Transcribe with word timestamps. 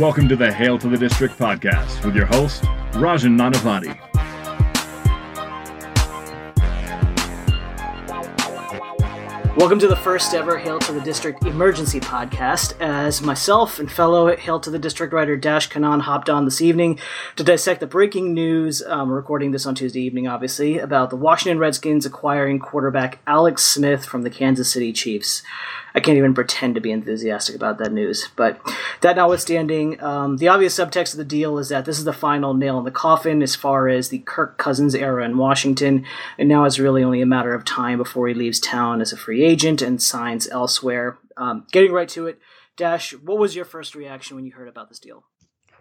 Welcome 0.00 0.28
to 0.28 0.36
the 0.36 0.52
Hail 0.52 0.76
to 0.80 0.90
the 0.90 0.98
District 0.98 1.38
podcast 1.38 2.04
with 2.04 2.14
your 2.14 2.26
host, 2.26 2.64
Rajan 2.92 3.34
Nanavati. 3.34 3.96
Welcome 9.56 9.78
to 9.78 9.88
the 9.88 9.96
first 9.96 10.34
ever 10.34 10.58
Hail 10.58 10.78
to 10.80 10.92
the 10.92 11.00
District 11.00 11.42
emergency 11.46 11.98
podcast. 11.98 12.78
As 12.78 13.22
myself 13.22 13.78
and 13.78 13.90
fellow 13.90 14.36
Hail 14.36 14.60
to 14.60 14.68
the 14.68 14.78
District 14.78 15.14
writer 15.14 15.34
Dash 15.34 15.70
Kanan 15.70 16.02
hopped 16.02 16.28
on 16.28 16.44
this 16.44 16.60
evening 16.60 16.98
to 17.36 17.42
dissect 17.42 17.80
the 17.80 17.86
breaking 17.86 18.34
news, 18.34 18.82
um, 18.82 19.10
recording 19.10 19.52
this 19.52 19.64
on 19.64 19.74
Tuesday 19.74 20.02
evening, 20.02 20.28
obviously, 20.28 20.78
about 20.78 21.08
the 21.08 21.16
Washington 21.16 21.58
Redskins 21.58 22.04
acquiring 22.04 22.58
quarterback 22.58 23.18
Alex 23.26 23.64
Smith 23.64 24.04
from 24.04 24.24
the 24.24 24.30
Kansas 24.30 24.70
City 24.70 24.92
Chiefs. 24.92 25.42
I 25.96 26.00
can't 26.00 26.18
even 26.18 26.34
pretend 26.34 26.74
to 26.74 26.80
be 26.82 26.92
enthusiastic 26.92 27.56
about 27.56 27.78
that 27.78 27.90
news. 27.90 28.28
But 28.36 28.60
that 29.00 29.16
notwithstanding, 29.16 30.02
um, 30.02 30.36
the 30.36 30.48
obvious 30.48 30.78
subtext 30.78 31.14
of 31.14 31.16
the 31.16 31.24
deal 31.24 31.56
is 31.56 31.70
that 31.70 31.86
this 31.86 31.98
is 31.98 32.04
the 32.04 32.12
final 32.12 32.52
nail 32.52 32.78
in 32.78 32.84
the 32.84 32.90
coffin 32.90 33.42
as 33.42 33.56
far 33.56 33.88
as 33.88 34.10
the 34.10 34.18
Kirk 34.18 34.58
Cousins 34.58 34.94
era 34.94 35.24
in 35.24 35.38
Washington, 35.38 36.04
and 36.38 36.50
now 36.50 36.64
it's 36.64 36.78
really 36.78 37.02
only 37.02 37.22
a 37.22 37.26
matter 37.26 37.54
of 37.54 37.64
time 37.64 37.96
before 37.96 38.28
he 38.28 38.34
leaves 38.34 38.60
town 38.60 39.00
as 39.00 39.10
a 39.10 39.16
free 39.16 39.42
agent 39.42 39.80
and 39.80 40.02
signs 40.02 40.46
elsewhere. 40.48 41.16
Um, 41.38 41.66
getting 41.72 41.92
right 41.92 42.08
to 42.10 42.26
it, 42.26 42.38
Dash, 42.76 43.14
what 43.14 43.38
was 43.38 43.56
your 43.56 43.64
first 43.64 43.94
reaction 43.94 44.36
when 44.36 44.44
you 44.44 44.52
heard 44.52 44.68
about 44.68 44.90
this 44.90 44.98
deal? 44.98 45.24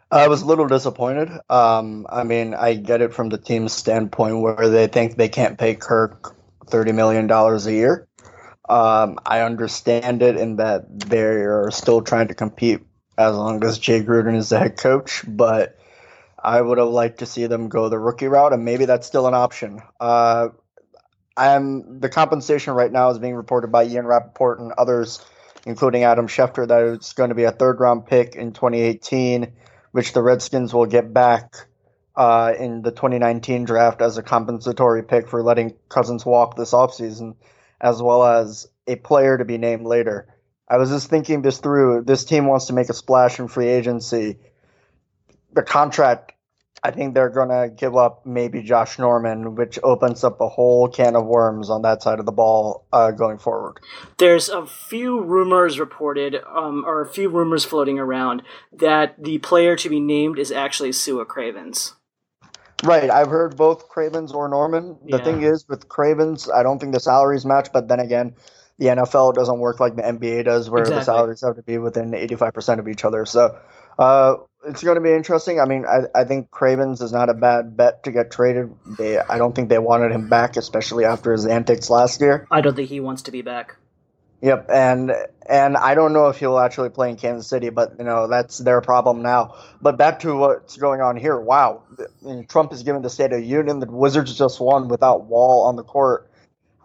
I 0.10 0.30
was 0.30 0.44
a 0.44 0.46
little 0.46 0.68
disappointed. 0.68 1.30
Um, 1.50 2.08
I 2.10 2.24
mean, 2.24 2.54
I 2.54 2.76
get 2.76 3.02
it 3.02 3.14
from 3.14 3.28
the 3.28 3.38
team's 3.38 3.74
standpoint 3.74 4.40
where 4.40 4.70
they 4.70 4.88
think 4.88 5.18
they 5.18 5.28
can't 5.28 5.58
pay 5.58 5.76
Kirk 5.76 6.36
thirty 6.68 6.94
million 6.94 7.28
dollars 7.28 7.68
a 7.68 7.74
year. 7.74 8.08
Um, 8.68 9.20
I 9.26 9.42
understand 9.42 10.22
it 10.22 10.38
in 10.38 10.56
that 10.56 10.86
they're 10.88 11.70
still 11.72 12.02
trying 12.02 12.30
to 12.30 12.34
compete 12.34 12.82
as 13.18 13.36
long 13.36 13.64
as 13.64 13.78
Jay 13.78 14.02
Gruden 14.02 14.36
is 14.36 14.50
the 14.50 14.60
head 14.60 14.78
coach, 14.78 15.24
but 15.28 15.78
I 16.42 16.62
would 16.62 16.78
have 16.78 16.90
liked 16.90 17.20
to 17.20 17.26
see 17.26 17.48
them 17.48 17.70
go 17.70 17.90
the 17.90 18.00
rookie 18.00 18.28
route, 18.28 18.54
and 18.54 18.66
maybe 18.66 18.86
that's 18.86 19.08
still 19.08 19.28
an 19.28 19.34
option. 19.34 19.82
Uh, 20.00 20.50
I'm 21.38 22.00
the 22.00 22.10
compensation 22.10 22.74
right 22.74 22.92
now 22.92 23.10
is 23.10 23.20
being 23.20 23.36
reported 23.36 23.72
by 23.72 23.86
Ian 23.86 24.06
Rapoport 24.06 24.60
and 24.60 24.72
others, 24.74 25.24
including 25.66 26.04
Adam 26.04 26.28
Schefter, 26.28 26.68
that 26.68 26.94
it's 26.94 27.14
going 27.14 27.30
to 27.30 27.36
be 27.36 27.44
a 27.44 27.52
third 27.52 27.80
round 27.80 28.06
pick 28.06 28.36
in 28.36 28.54
2018, 28.54 29.54
which 29.92 30.14
the 30.14 30.22
Redskins 30.22 30.74
will 30.74 30.86
get 30.86 31.14
back 31.14 31.68
uh, 32.16 32.54
in 32.58 32.82
the 32.82 32.92
2019 32.92 33.66
draft 33.66 34.02
as 34.02 34.18
a 34.18 34.24
compensatory 34.24 35.04
pick 35.04 35.28
for 35.28 35.44
letting 35.44 35.76
Cousins 35.90 36.26
walk 36.26 36.56
this 36.56 36.72
offseason 36.72 37.36
as 37.80 38.02
well 38.02 38.24
as 38.24 38.68
a 38.88 38.96
player 38.96 39.38
to 39.38 39.46
be 39.46 39.58
named 39.58 39.86
later. 39.86 40.28
I 40.68 40.78
was 40.78 40.90
just 40.90 41.10
thinking 41.10 41.42
this 41.42 41.60
through. 41.60 42.04
This 42.04 42.26
team 42.26 42.48
wants 42.48 42.66
to 42.66 42.74
make 42.74 42.90
a 42.90 42.94
splash 42.94 43.40
in 43.40 43.48
free 43.48 43.68
agency. 43.68 44.38
The 45.54 45.62
contract, 45.62 46.34
I 46.84 46.92
think 46.92 47.14
they're 47.14 47.30
going 47.30 47.50
to 47.50 47.74
give 47.76 47.96
up 47.96 48.26
maybe 48.26 48.64
Josh 48.64 48.98
Norman, 48.98 49.56
which 49.56 49.78
opens 49.84 50.24
up 50.24 50.42
a 50.42 50.50
whole 50.50 50.88
can 50.88 51.16
of 51.16 51.26
worms 51.26 51.70
on 51.70 51.84
that 51.84 52.02
side 52.02 52.20
of 52.20 52.26
the 52.26 52.32
ball 52.32 52.86
uh, 52.92 53.12
going 53.12 53.38
forward. 53.38 53.80
There's 54.18 54.50
a 54.50 54.66
few 54.66 55.22
rumors 55.22 55.80
reported, 55.80 56.38
um, 56.48 56.84
or 56.86 57.02
a 57.02 57.08
few 57.08 57.30
rumors 57.30 57.64
floating 57.64 58.00
around, 58.00 58.42
that 58.74 59.24
the 59.24 59.38
player 59.38 59.76
to 59.76 59.90
be 59.90 60.00
named 60.00 60.40
is 60.40 60.52
actually 60.52 60.92
Sua 60.92 61.26
Cravens. 61.26 61.94
Right. 62.84 63.10
I've 63.10 63.30
heard 63.30 63.56
both 63.56 63.90
Cravens 63.90 64.32
or 64.32 64.48
Norman. 64.48 64.98
The 65.04 65.18
yeah. 65.18 65.24
thing 65.24 65.44
is, 65.44 65.68
with 65.68 65.88
Cravens, 65.88 66.50
I 66.50 66.64
don't 66.64 66.80
think 66.80 66.94
the 66.94 67.00
salaries 67.00 67.46
match, 67.46 67.70
but 67.74 67.88
then 67.88 68.00
again, 68.00 68.36
the 68.78 68.88
NFL 68.88 69.34
doesn't 69.34 69.60
work 69.60 69.80
like 69.80 69.96
the 69.96 70.02
NBA 70.02 70.46
does, 70.46 70.70
where 70.70 70.82
exactly. 70.82 71.00
the 71.00 71.06
salaries 71.06 71.42
have 71.42 71.56
to 71.56 71.64
be 71.64 71.78
within 71.78 72.12
85% 72.12 72.80
of 72.80 72.88
each 72.88 73.06
other. 73.06 73.26
So 73.26 73.58
uh, 73.98 74.36
it's 74.68 74.84
going 74.84 74.96
to 74.96 75.02
be 75.02 75.14
interesting. 75.14 75.60
I 75.60 75.66
mean, 75.66 75.86
I, 75.86 76.20
I 76.20 76.24
think 76.26 76.52
Cravens 76.52 77.02
is 77.02 77.14
not 77.14 77.30
a 77.30 77.34
bad 77.34 77.78
bet 77.78 78.04
to 78.04 78.12
get 78.12 78.32
traded. 78.32 78.74
They, 78.98 79.18
I 79.18 79.38
don't 79.38 79.56
think 79.56 79.70
they 79.70 79.80
wanted 79.80 80.12
him 80.12 80.28
back, 80.28 80.58
especially 80.58 81.06
after 81.06 81.32
his 81.32 81.46
antics 81.46 81.90
last 81.90 82.20
year. 82.20 82.46
I 82.52 82.62
don't 82.62 82.76
think 82.76 82.90
he 82.90 83.00
wants 83.00 83.24
to 83.24 83.32
be 83.32 83.42
back. 83.42 83.78
Yep, 84.42 84.70
and 84.70 85.12
and 85.48 85.78
I 85.78 85.96
don't 85.96 86.14
know 86.14 86.28
if 86.28 86.38
he'll 86.40 86.60
actually 86.60 86.90
play 86.90 87.10
in 87.10 87.16
Kansas 87.16 87.48
City, 87.48 87.70
but 87.70 87.96
you 87.98 88.06
know 88.06 88.28
that's 88.28 88.60
their 88.60 88.82
problem 88.82 89.22
now. 89.22 89.56
But 89.82 89.98
back 89.98 90.20
to 90.20 90.36
what's 90.36 90.78
going 90.78 91.02
on 91.02 91.18
here. 91.18 91.40
Wow, 91.40 91.84
Trump 92.48 92.74
is 92.74 92.84
giving 92.84 93.02
the 93.02 93.10
State 93.10 93.32
of 93.32 93.40
the 93.40 93.46
Union. 93.46 93.80
The 93.80 93.88
Wizards 93.88 94.38
just 94.38 94.60
won 94.60 94.88
without 94.88 95.26
Wall 95.26 95.66
on 95.66 95.76
the 95.76 95.84
court 95.84 96.30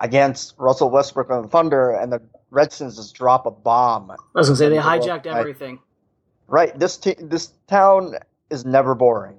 against 0.01 0.55
Russell 0.59 0.91
Westbrook 0.91 1.31
on 1.31 1.43
the 1.43 1.49
Thunder, 1.49 1.91
and 1.91 2.13
the 2.13 2.23
Redskins 2.51 2.97
just 2.97 3.15
drop 3.15 3.47
a 3.47 3.51
bomb. 3.51 4.11
I 4.11 4.17
was 4.35 4.49
gonna 4.49 4.57
say 4.57 4.69
they 4.69 4.77
hijacked 4.77 5.27
everything. 5.27 5.81
Right. 6.47 6.77
This 6.79 6.97
t- 6.97 7.17
this 7.19 7.53
town 7.69 8.15
is 8.49 8.65
never 8.65 8.95
boring 8.95 9.37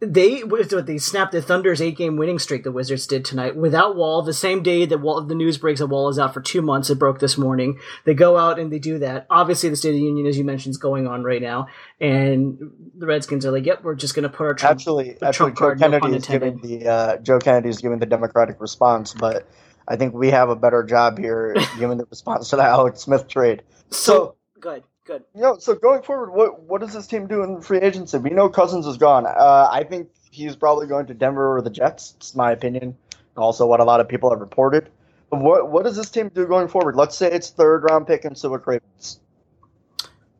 they 0.00 0.42
what 0.42 0.86
they 0.86 0.98
snapped 0.98 1.32
the 1.32 1.40
Thunder's 1.40 1.80
eight 1.80 1.96
game 1.96 2.16
winning 2.16 2.38
streak. 2.38 2.64
The 2.64 2.72
Wizards 2.72 3.06
did 3.06 3.24
tonight 3.24 3.56
without 3.56 3.96
Wall. 3.96 4.22
The 4.22 4.32
same 4.32 4.62
day 4.62 4.84
that 4.86 4.98
Wall, 4.98 5.20
the 5.22 5.34
news 5.34 5.58
breaks 5.58 5.80
that 5.80 5.86
Wall 5.86 6.08
is 6.08 6.18
out 6.18 6.34
for 6.34 6.40
two 6.40 6.62
months. 6.62 6.90
It 6.90 6.98
broke 6.98 7.20
this 7.20 7.38
morning. 7.38 7.78
They 8.04 8.14
go 8.14 8.36
out 8.36 8.58
and 8.58 8.72
they 8.72 8.78
do 8.78 8.98
that. 8.98 9.26
Obviously, 9.30 9.68
the 9.68 9.76
State 9.76 9.90
of 9.90 9.94
the 9.96 10.02
Union, 10.02 10.26
as 10.26 10.36
you 10.36 10.44
mentioned, 10.44 10.72
is 10.72 10.78
going 10.78 11.06
on 11.06 11.22
right 11.22 11.40
now, 11.40 11.68
and 12.00 12.58
the 12.96 13.06
Redskins 13.06 13.46
are 13.46 13.52
like, 13.52 13.66
"Yep, 13.66 13.82
we're 13.82 13.94
just 13.94 14.14
going 14.14 14.24
to 14.24 14.28
put 14.28 14.44
our 14.44 14.54
Trump, 14.54 14.78
actually, 14.78 15.16
actually 15.22 15.52
Trump 15.52 15.78
Joe 15.78 15.84
Kennedy 15.84 16.08
no 16.08 16.16
is 16.16 16.26
giving 16.26 16.58
the 16.60 16.88
uh, 16.88 17.16
Joe 17.18 17.38
Kennedy 17.38 17.68
is 17.68 17.78
giving 17.78 17.98
the 17.98 18.06
Democratic 18.06 18.60
response, 18.60 19.14
but 19.14 19.48
I 19.86 19.96
think 19.96 20.14
we 20.14 20.30
have 20.30 20.48
a 20.48 20.56
better 20.56 20.82
job 20.82 21.18
here 21.18 21.54
giving 21.78 21.98
the 21.98 22.06
response 22.06 22.50
to 22.50 22.56
the 22.56 22.64
Alex 22.64 23.00
Smith 23.00 23.28
trade. 23.28 23.62
So, 23.90 23.96
so 23.98 24.36
good. 24.60 24.82
Good. 25.04 25.24
You 25.34 25.42
know, 25.42 25.58
so 25.58 25.74
going 25.74 26.02
forward, 26.02 26.30
what 26.30 26.62
what 26.62 26.80
does 26.80 26.94
this 26.94 27.06
team 27.06 27.26
do 27.26 27.42
in 27.42 27.60
free 27.60 27.78
agency? 27.78 28.16
We 28.16 28.30
know 28.30 28.48
Cousins 28.48 28.86
is 28.86 28.96
gone. 28.96 29.26
Uh, 29.26 29.68
I 29.70 29.84
think 29.84 30.08
he's 30.30 30.56
probably 30.56 30.86
going 30.86 31.06
to 31.06 31.14
Denver 31.14 31.56
or 31.56 31.60
the 31.60 31.70
Jets. 31.70 32.14
It's 32.16 32.34
my 32.34 32.52
opinion. 32.52 32.96
Also, 33.36 33.66
what 33.66 33.80
a 33.80 33.84
lot 33.84 34.00
of 34.00 34.08
people 34.08 34.30
have 34.30 34.40
reported. 34.40 34.88
But 35.28 35.40
what 35.40 35.70
what 35.70 35.84
does 35.84 35.96
this 35.96 36.08
team 36.08 36.30
do 36.34 36.46
going 36.46 36.68
forward? 36.68 36.96
Let's 36.96 37.16
say 37.16 37.30
it's 37.30 37.50
third 37.50 37.84
round 37.84 38.06
pick 38.06 38.24
and 38.24 38.36
Sua 38.36 38.58
Cravens. 38.58 39.20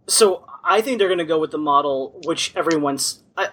So 0.06 0.46
I 0.62 0.80
think 0.80 0.98
they're 0.98 1.08
going 1.08 1.18
to 1.18 1.24
go 1.24 1.38
with 1.38 1.50
the 1.50 1.58
model 1.58 2.18
which 2.24 2.54
everyone's. 2.56 3.22
I, 3.36 3.48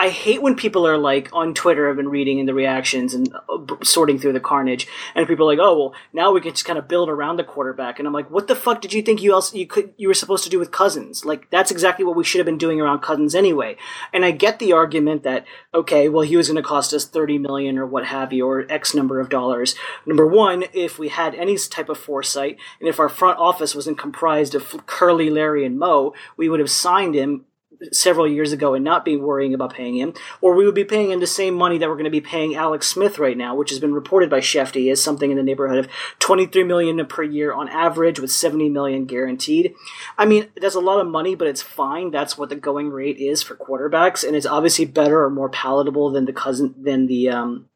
I 0.00 0.08
hate 0.08 0.40
when 0.40 0.56
people 0.56 0.86
are 0.86 0.96
like 0.96 1.28
on 1.30 1.52
Twitter. 1.52 1.90
I've 1.90 1.96
been 1.96 2.08
reading 2.08 2.38
in 2.38 2.46
the 2.46 2.54
reactions 2.54 3.12
and 3.12 3.30
uh, 3.34 3.58
sorting 3.84 4.18
through 4.18 4.32
the 4.32 4.40
carnage, 4.40 4.88
and 5.14 5.28
people 5.28 5.44
are 5.44 5.54
like, 5.54 5.62
"Oh, 5.62 5.78
well, 5.78 5.94
now 6.14 6.32
we 6.32 6.40
can 6.40 6.52
just 6.52 6.64
kind 6.64 6.78
of 6.78 6.88
build 6.88 7.10
around 7.10 7.36
the 7.36 7.44
quarterback." 7.44 7.98
And 7.98 8.08
I'm 8.08 8.14
like, 8.14 8.30
"What 8.30 8.48
the 8.48 8.56
fuck 8.56 8.80
did 8.80 8.94
you 8.94 9.02
think 9.02 9.22
you 9.22 9.34
else 9.34 9.52
you 9.52 9.66
could 9.66 9.92
you 9.98 10.08
were 10.08 10.14
supposed 10.14 10.42
to 10.44 10.48
do 10.48 10.58
with 10.58 10.70
Cousins? 10.70 11.26
Like 11.26 11.50
that's 11.50 11.70
exactly 11.70 12.02
what 12.06 12.16
we 12.16 12.24
should 12.24 12.38
have 12.38 12.46
been 12.46 12.56
doing 12.56 12.80
around 12.80 13.00
Cousins 13.00 13.34
anyway." 13.34 13.76
And 14.10 14.24
I 14.24 14.30
get 14.30 14.58
the 14.58 14.72
argument 14.72 15.22
that 15.24 15.44
okay, 15.74 16.08
well, 16.08 16.22
he 16.22 16.38
was 16.38 16.48
going 16.48 16.56
to 16.56 16.66
cost 16.66 16.94
us 16.94 17.04
thirty 17.04 17.36
million 17.36 17.76
or 17.76 17.84
what 17.84 18.06
have 18.06 18.32
you, 18.32 18.46
or 18.46 18.64
X 18.72 18.94
number 18.94 19.20
of 19.20 19.28
dollars. 19.28 19.74
Number 20.06 20.26
one, 20.26 20.64
if 20.72 20.98
we 20.98 21.08
had 21.08 21.34
any 21.34 21.58
type 21.58 21.90
of 21.90 21.98
foresight, 21.98 22.56
and 22.80 22.88
if 22.88 22.98
our 22.98 23.10
front 23.10 23.38
office 23.38 23.74
wasn't 23.74 23.98
comprised 23.98 24.54
of 24.54 24.86
Curly, 24.86 25.28
Larry, 25.28 25.66
and 25.66 25.78
Moe, 25.78 26.14
we 26.38 26.48
would 26.48 26.60
have 26.60 26.70
signed 26.70 27.14
him 27.14 27.44
several 27.92 28.28
years 28.28 28.52
ago 28.52 28.74
and 28.74 28.84
not 28.84 29.04
be 29.04 29.16
worrying 29.16 29.54
about 29.54 29.74
paying 29.74 29.96
him, 29.96 30.14
or 30.40 30.54
we 30.54 30.64
would 30.64 30.74
be 30.74 30.84
paying 30.84 31.10
him 31.10 31.20
the 31.20 31.26
same 31.26 31.54
money 31.54 31.78
that 31.78 31.88
we're 31.88 31.94
going 31.94 32.04
to 32.04 32.10
be 32.10 32.20
paying 32.20 32.54
Alex 32.54 32.86
Smith 32.86 33.18
right 33.18 33.36
now, 33.36 33.54
which 33.54 33.70
has 33.70 33.78
been 33.78 33.94
reported 33.94 34.28
by 34.28 34.40
Shefty 34.40 34.90
as 34.90 35.02
something 35.02 35.30
in 35.30 35.36
the 35.36 35.42
neighborhood 35.42 35.78
of 35.78 35.88
23 36.18 36.64
million 36.64 37.04
per 37.06 37.22
year 37.22 37.52
on 37.52 37.68
average, 37.68 38.20
with 38.20 38.30
70 38.30 38.68
million 38.68 39.06
guaranteed. 39.06 39.74
I 40.18 40.26
mean, 40.26 40.48
that's 40.60 40.74
a 40.74 40.80
lot 40.80 41.00
of 41.00 41.06
money, 41.06 41.34
but 41.34 41.48
it's 41.48 41.62
fine. 41.62 42.10
That's 42.10 42.36
what 42.36 42.48
the 42.48 42.56
going 42.56 42.90
rate 42.90 43.18
is 43.18 43.42
for 43.42 43.54
quarterbacks, 43.54 44.26
and 44.26 44.36
it's 44.36 44.46
obviously 44.46 44.84
better 44.84 45.24
or 45.24 45.30
more 45.30 45.48
palatable 45.48 46.10
than 46.10 46.26
the 46.26 46.32
cousin 46.32 46.74
than 46.78 47.06
the 47.06 47.28
um, 47.30 47.70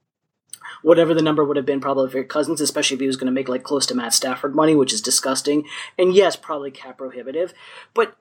whatever 0.84 1.14
the 1.14 1.22
number 1.22 1.42
would 1.44 1.56
have 1.56 1.66
been 1.66 1.80
probably 1.80 2.10
for 2.10 2.22
Cousins, 2.22 2.60
especially 2.60 2.96
if 2.96 3.00
he 3.00 3.06
was 3.06 3.16
going 3.16 3.26
to 3.26 3.32
make 3.32 3.48
like 3.48 3.62
close 3.62 3.86
to 3.86 3.94
Matt 3.94 4.12
Stafford 4.12 4.54
money, 4.54 4.74
which 4.74 4.92
is 4.92 5.00
disgusting. 5.00 5.64
And 5.98 6.14
yes, 6.14 6.36
probably 6.36 6.70
cap 6.70 6.98
prohibitive. 6.98 7.54
But 7.94 8.16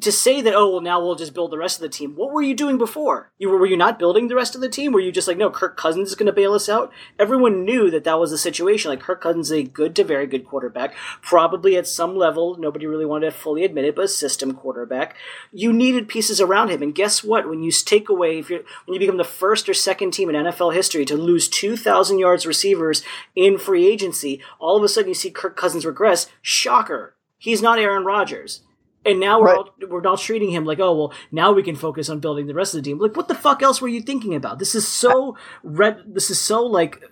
to 0.00 0.10
say 0.10 0.40
that 0.40 0.54
oh 0.54 0.70
well 0.70 0.80
now 0.80 1.00
we'll 1.00 1.14
just 1.14 1.34
build 1.34 1.52
the 1.52 1.58
rest 1.58 1.76
of 1.76 1.82
the 1.82 1.88
team. 1.88 2.16
What 2.16 2.32
were 2.32 2.42
you 2.42 2.54
doing 2.54 2.78
before? 2.78 3.30
You 3.38 3.48
were, 3.48 3.58
were 3.58 3.66
you 3.66 3.76
not 3.76 3.98
building 3.98 4.26
the 4.26 4.34
rest 4.34 4.56
of 4.56 4.60
the 4.60 4.68
team? 4.68 4.92
Were 4.92 5.00
you 5.00 5.12
just 5.12 5.28
like 5.28 5.36
no 5.36 5.50
kirk 5.50 5.76
cousins 5.76 6.08
is 6.08 6.14
going 6.16 6.26
to 6.26 6.32
bail 6.32 6.52
us 6.52 6.68
out? 6.68 6.92
Everyone 7.18 7.64
knew 7.64 7.90
that 7.90 8.02
that 8.02 8.18
was 8.18 8.32
the 8.32 8.38
situation. 8.38 8.90
Like 8.90 9.00
kirk 9.00 9.20
cousins 9.20 9.52
is 9.52 9.58
a 9.58 9.62
good 9.62 9.94
to 9.96 10.04
very 10.04 10.26
good 10.26 10.46
quarterback. 10.46 10.94
Probably 11.22 11.76
at 11.76 11.86
some 11.86 12.16
level 12.16 12.56
nobody 12.58 12.86
really 12.86 13.06
wanted 13.06 13.26
to 13.26 13.36
fully 13.36 13.64
admit 13.64 13.84
it 13.84 13.94
but 13.94 14.06
a 14.06 14.08
system 14.08 14.54
quarterback. 14.54 15.14
You 15.52 15.72
needed 15.72 16.08
pieces 16.08 16.40
around 16.40 16.70
him. 16.70 16.82
And 16.82 16.94
guess 16.94 17.22
what? 17.22 17.48
When 17.48 17.62
you 17.62 17.70
take 17.70 18.08
away 18.08 18.38
if 18.38 18.50
you 18.50 18.64
when 18.86 18.94
you 18.94 19.00
become 19.00 19.16
the 19.16 19.24
first 19.24 19.68
or 19.68 19.74
second 19.74 20.12
team 20.12 20.28
in 20.28 20.34
nfl 20.34 20.74
history 20.74 21.04
to 21.04 21.16
lose 21.16 21.48
2000 21.48 22.18
yards 22.18 22.46
receivers 22.46 23.02
in 23.34 23.58
free 23.58 23.86
agency 23.86 24.40
all 24.58 24.76
of 24.76 24.82
a 24.82 24.88
sudden 24.88 25.08
you 25.08 25.14
see 25.14 25.30
kirk 25.30 25.56
cousins 25.56 25.86
regress. 25.86 26.26
Shocker. 26.42 27.14
He's 27.38 27.62
not 27.62 27.78
aaron 27.78 28.04
rodgers 28.04 28.62
and 29.04 29.20
now 29.20 29.40
we're 29.40 29.46
right. 29.46 29.56
all, 29.56 29.70
we're 29.88 30.06
all 30.06 30.16
treating 30.16 30.50
him 30.50 30.64
like, 30.64 30.80
oh 30.80 30.94
well, 30.94 31.12
now 31.30 31.52
we 31.52 31.62
can 31.62 31.76
focus 31.76 32.08
on 32.08 32.20
building 32.20 32.46
the 32.46 32.54
rest 32.54 32.74
of 32.74 32.82
the 32.82 32.90
team. 32.90 32.98
Like, 32.98 33.16
what 33.16 33.28
the 33.28 33.34
fuck 33.34 33.62
else 33.62 33.80
were 33.80 33.88
you 33.88 34.00
thinking 34.00 34.34
about? 34.34 34.58
This 34.58 34.74
is 34.74 34.86
so 34.86 35.36
red. 35.62 36.02
This 36.06 36.30
is 36.30 36.40
so 36.40 36.64
like 36.64 37.02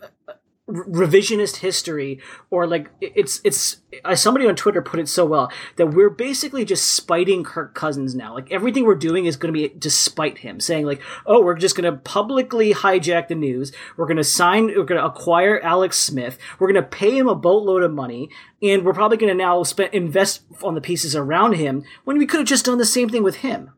revisionist 0.69 1.57
history 1.57 2.21
or 2.51 2.69
like 2.69 2.89
it's 3.01 3.41
it's 3.43 3.79
uh, 4.05 4.15
somebody 4.15 4.47
on 4.47 4.55
twitter 4.55 4.81
put 4.81 5.01
it 5.01 5.09
so 5.09 5.27
well 5.27 5.51
that 5.75 5.89
we're 5.89 6.09
basically 6.09 6.65
just 6.65 6.93
spiting 6.93 7.43
kirk 7.43 7.75
cousins 7.75 8.15
now. 8.15 8.33
Like 8.35 8.51
everything 8.53 8.85
we're 8.85 8.95
doing 8.95 9.27
is 9.27 9.37
going 9.37 9.53
to 9.53 9.61
be 9.61 9.75
despite 9.77 10.39
him 10.39 10.61
saying 10.61 10.87
like 10.87 11.03
oh 11.27 11.43
we're 11.43 11.57
just 11.57 11.77
going 11.77 11.93
to 11.93 11.99
publicly 12.01 12.73
hijack 12.73 13.27
the 13.27 13.35
news. 13.35 13.73
We're 13.97 14.07
going 14.07 14.19
to 14.19 14.25
sign 14.25 14.67
we're 14.67 14.85
going 14.85 15.01
to 15.01 15.07
acquire 15.07 15.61
alex 15.61 15.99
smith. 15.99 16.39
We're 16.61 16.73
going 16.73 16.83
to 16.83 16.89
pay 16.89 17.19
him 17.19 17.27
a 17.27 17.35
boatload 17.35 17.83
of 17.83 17.93
money. 17.93 18.31
And 18.63 18.85
we're 18.85 18.95
probably 18.95 19.17
going 19.17 19.33
to 19.33 19.37
now 19.37 19.65
spend 19.65 19.93
invest 19.93 20.43
on 20.63 20.77
the 20.77 20.81
pieces 20.81 21.17
around 21.17 21.55
him 21.55 21.83
when 22.05 22.19
we 22.19 22.27
could 22.27 22.39
have 22.39 22.47
just 22.47 22.67
done 22.67 22.79
the 22.79 22.85
same 22.85 23.09
thing 23.09 23.25
with 23.25 23.37
him. 23.37 23.73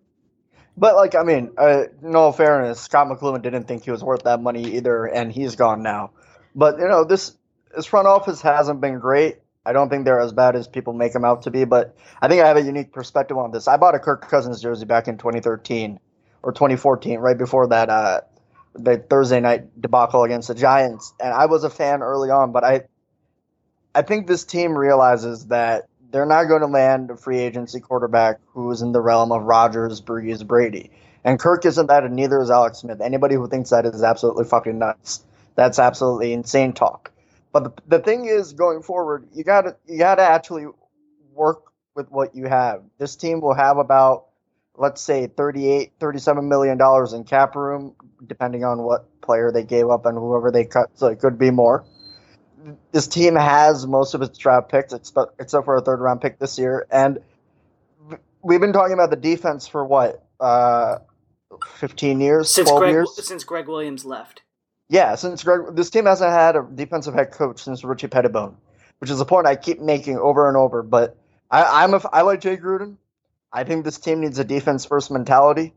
But 0.77 0.97
like, 0.97 1.15
I 1.15 1.23
mean, 1.23 1.53
uh, 1.57 1.85
no 2.03 2.33
fairness, 2.33 2.81
Scot 2.81 3.09
McCloughan 3.09 3.43
didn't 3.43 3.65
think 3.65 3.85
he 3.85 3.91
was 3.91 4.03
worth 4.03 4.25
that 4.25 4.43
money 4.43 4.77
either, 4.77 5.07
and 5.07 5.33
he's 5.33 5.57
gone 5.57 5.83
now. 5.83 6.11
But 6.55 6.79
you 6.79 6.89
know, 6.89 7.05
this 7.05 7.37
this 7.75 7.87
front 7.87 8.07
office 8.07 8.41
hasn't 8.43 8.81
been 8.81 8.99
great. 8.99 9.39
I 9.67 9.73
don't 9.73 9.89
think 9.89 10.05
they're 10.05 10.21
as 10.21 10.33
bad 10.33 10.57
as 10.57 10.69
people 10.69 10.93
make 10.93 11.13
them 11.13 11.25
out 11.25 11.43
to 11.43 11.51
be, 11.51 11.65
but 11.65 11.97
I 12.21 12.29
think 12.29 12.43
I 12.43 12.49
have 12.49 12.59
a 12.59 12.63
unique 12.63 12.93
perspective 12.93 13.39
on 13.39 13.51
this. 13.51 13.67
I 13.67 13.79
bought 13.79 13.95
a 13.95 13.99
Kirk 13.99 14.29
Cousins 14.29 14.61
jersey 14.61 14.85
back 14.85 15.09
in 15.09 15.17
2013 15.17 15.99
or 16.43 16.53
2014, 16.53 17.19
right 17.19 17.39
before 17.39 17.69
that 17.69 17.89
uh, 17.89 18.21
the 18.75 18.99
Thursday 18.99 19.41
night 19.41 19.81
debacle 19.81 20.25
against 20.25 20.49
the 20.49 20.55
Giants, 20.55 21.15
and 21.19 21.33
I 21.33 21.47
was 21.47 21.65
a 21.65 21.71
fan 21.71 22.03
early 22.03 22.31
on. 22.31 22.53
But 22.53 22.65
I, 22.65 22.83
I 23.95 24.03
think 24.03 24.27
this 24.27 24.45
team 24.45 24.77
realizes 24.77 25.47
that 25.47 25.89
they're 26.11 26.27
not 26.27 26.45
going 26.45 26.61
to 26.61 26.67
land 26.67 27.11
a 27.11 27.17
free 27.17 27.39
agency 27.39 27.81
quarterback 27.81 28.41
who 28.53 28.71
is 28.71 28.83
in 28.83 28.93
the 28.93 29.01
realm 29.01 29.33
of 29.33 29.43
Rodgers, 29.45 30.03
Brees, 30.03 30.47
Brady, 30.47 30.91
and 31.25 31.39
Kirk 31.41 31.65
isn't 31.65 31.87
that, 31.87 32.05
and 32.05 32.15
neither 32.15 32.41
is 32.41 32.51
Alex 32.51 32.79
Smith. 32.79 33.01
Anybody 33.01 33.35
who 33.35 33.49
thinks 33.49 33.71
that 33.71 33.87
is 33.87 34.03
absolutely 34.03 34.45
fucking 34.45 34.79
nuts. 34.79 35.25
That's 35.57 35.79
absolutely 35.79 36.33
insane 36.33 36.73
talk. 36.73 37.13
But 37.53 37.65
the, 37.65 37.99
the 37.99 37.99
thing 38.01 38.27
is, 38.27 38.53
going 38.53 38.83
forward, 38.83 39.29
you 39.33 39.45
got 39.45 39.63
to 39.63 39.77
you 39.87 39.99
got 39.99 40.17
to 40.17 40.23
actually 40.23 40.67
work 41.33 41.63
with 41.95 42.11
what 42.11 42.35
you 42.35 42.47
have. 42.47 42.83
This 42.99 43.17
team 43.17 43.41
will 43.41 43.55
have 43.55 43.79
about 43.79 44.27
let's 44.77 45.01
say 45.01 45.29
38 45.29 45.93
37 46.01 46.49
million 46.49 46.77
dollars 46.77 47.13
in 47.13 47.23
cap 47.23 47.55
room 47.55 47.95
depending 48.27 48.65
on 48.65 48.83
what 48.83 49.09
player 49.21 49.53
they 49.53 49.63
gave 49.63 49.89
up 49.89 50.05
and 50.05 50.19
whoever 50.19 50.51
they 50.51 50.65
cut 50.65 50.91
so 50.95 51.07
it 51.07 51.21
could 51.21 51.39
be 51.39 51.51
more. 51.51 51.85
This 52.91 53.07
team 53.07 53.37
has 53.37 53.87
most 53.87 54.15
of 54.15 54.23
its 54.23 54.37
draft 54.39 54.71
picks. 54.71 54.93
Except, 54.93 55.41
except 55.41 55.65
for 55.65 55.77
a 55.77 55.81
third 55.81 56.01
round 56.01 56.21
pick 56.23 56.39
this 56.39 56.59
year. 56.59 56.87
And 56.91 57.21
we've 58.43 58.61
been 58.61 58.73
talking 58.73 58.95
about 58.95 59.11
the 59.11 59.17
defense 59.17 59.69
for 59.69 59.85
what 59.85 60.27
uh 60.41 60.99
15 61.77 62.21
years 62.21 62.51
since 62.51 62.69
12 62.69 62.81
Greg, 62.81 62.93
years? 62.93 63.27
Since 63.27 63.45
greg 63.45 63.69
Williams 63.69 64.05
left 64.05 64.43
yeah, 64.89 65.15
since 65.15 65.43
Greg, 65.43 65.75
this 65.75 65.91
team 65.91 66.07
hasn't 66.07 66.31
had 66.31 66.57
a 66.57 66.67
defensive 66.75 67.15
head 67.15 67.33
coach 67.33 67.63
since 67.63 67.85
Richie 67.85 68.09
Petitbon, 68.09 68.55
which 68.99 69.11
is 69.11 69.21
a 69.21 69.25
point 69.25 69.47
I 69.47 69.57
keep 69.57 69.81
making 69.81 70.19
over 70.19 70.49
and 70.49 70.57
over. 70.57 70.83
But 70.83 71.17
I, 71.51 71.85
I'm 71.85 71.95
a, 71.95 72.03
I 72.13 72.23
like 72.23 72.41
Jay 72.41 72.57
Gruden. 72.57 72.97
I 73.53 73.65
think 73.65 73.85
this 73.85 73.99
team 73.99 74.21
needs 74.21 74.39
a 74.39 74.45
defense 74.45 74.85
first 74.85 75.11
mentality. 75.11 75.75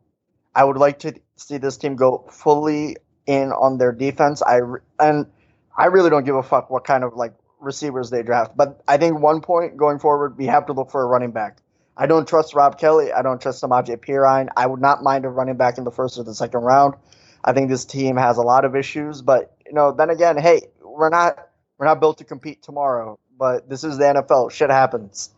I 0.54 0.64
would 0.64 0.78
like 0.78 1.00
to 1.00 1.14
see 1.36 1.58
this 1.58 1.78
team 1.78 1.96
go 1.96 2.28
fully 2.32 2.98
in 3.28 3.52
on 3.52 3.78
their 3.78 3.92
defense. 3.92 4.42
I 4.42 4.62
and 5.00 5.28
I 5.78 5.86
really 5.86 6.10
don't 6.10 6.26
give 6.26 6.36
a 6.36 6.44
fuck 6.44 6.70
what 6.70 6.84
kind 6.84 7.04
of 7.04 7.14
like 7.14 7.34
receivers 7.60 8.10
they 8.10 8.24
draft. 8.24 8.58
But 8.58 8.82
I 8.88 8.98
think 8.98 9.20
one 9.20 9.42
point 9.42 9.78
going 9.78 10.00
forward, 10.00 10.38
we 10.38 10.48
have 10.48 10.66
to 10.68 10.74
look 10.74 10.90
for 10.92 11.02
a 11.02 11.06
running 11.06 11.32
back. 11.32 11.58
I 11.96 12.08
don't 12.08 12.28
trust 12.28 12.54
Rob 12.54 12.78
Kelley. 12.80 13.12
I 13.12 13.22
don't 13.22 13.42
trust 13.42 13.64
Samaje 13.64 13.98
Perine. 13.98 14.50
I 14.56 14.66
would 14.68 14.82
not 14.82 15.02
mind 15.04 15.26
a 15.26 15.30
running 15.30 15.58
back 15.58 15.78
in 15.78 15.84
the 15.84 15.92
first 15.92 16.18
or 16.18 16.24
the 16.24 16.36
second 16.36 16.62
round. 16.62 16.96
I 17.48 17.54
think 17.54 17.70
this 17.70 17.86
team 17.86 18.18
has 18.18 18.36
a 18.38 18.42
lot 18.42 18.66
of 18.66 18.76
issues, 18.76 19.22
but 19.22 19.56
you 19.66 19.72
know, 19.72 19.94
then 19.94 20.10
again, 20.10 20.38
hey, 20.38 20.64
we're 20.84 21.08
not 21.08 21.48
we're 21.78 21.86
not 21.86 22.02
built 22.02 22.18
to 22.18 22.26
compete 22.26 22.62
tomorrow, 22.62 23.18
but 23.40 23.70
this 23.70 23.86
is 23.86 23.98
the 23.98 24.04
NFL. 24.04 24.52
Shit 24.52 24.70
happens. 24.70 25.30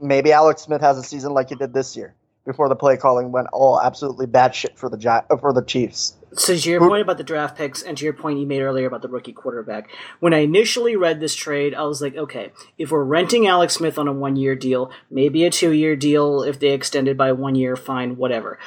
Maybe 0.00 0.32
Alex 0.32 0.62
Smith 0.62 0.80
has 0.80 0.96
a 0.96 1.02
season 1.02 1.34
like 1.34 1.50
he 1.50 1.54
did 1.54 1.74
this 1.74 1.98
year 1.98 2.14
before 2.46 2.70
the 2.70 2.76
play 2.76 2.96
calling 2.96 3.30
went 3.30 3.48
all 3.52 3.78
absolutely 3.78 4.24
bad 4.26 4.54
shit 4.54 4.78
for 4.78 4.88
the 4.88 5.10
uh, 5.10 5.36
for 5.36 5.52
the 5.52 5.62
Chiefs. 5.62 6.16
So 6.36 6.56
to 6.56 6.68
your 6.70 6.80
point 6.80 7.02
about 7.02 7.16
the 7.16 7.24
draft 7.24 7.56
picks 7.56 7.82
and 7.82 7.96
to 7.96 8.04
your 8.04 8.12
point 8.12 8.40
you 8.40 8.46
made 8.46 8.60
earlier 8.60 8.88
about 8.88 9.02
the 9.02 9.08
rookie 9.08 9.32
quarterback, 9.32 9.88
when 10.18 10.34
I 10.34 10.38
initially 10.38 10.96
read 10.96 11.20
this 11.20 11.34
trade, 11.34 11.74
I 11.74 11.84
was 11.84 12.02
like, 12.02 12.16
okay, 12.16 12.50
if 12.76 12.90
we're 12.90 13.04
renting 13.04 13.46
Alex 13.46 13.74
Smith 13.74 13.98
on 13.98 14.08
a 14.08 14.12
one 14.12 14.34
year 14.34 14.56
deal, 14.56 14.90
maybe 15.10 15.44
a 15.44 15.50
two 15.50 15.70
year 15.70 15.94
deal 15.94 16.42
if 16.42 16.58
they 16.58 16.70
extended 16.70 17.16
by 17.16 17.30
one 17.32 17.54
year, 17.54 17.76
fine, 17.76 18.16
whatever. 18.16 18.58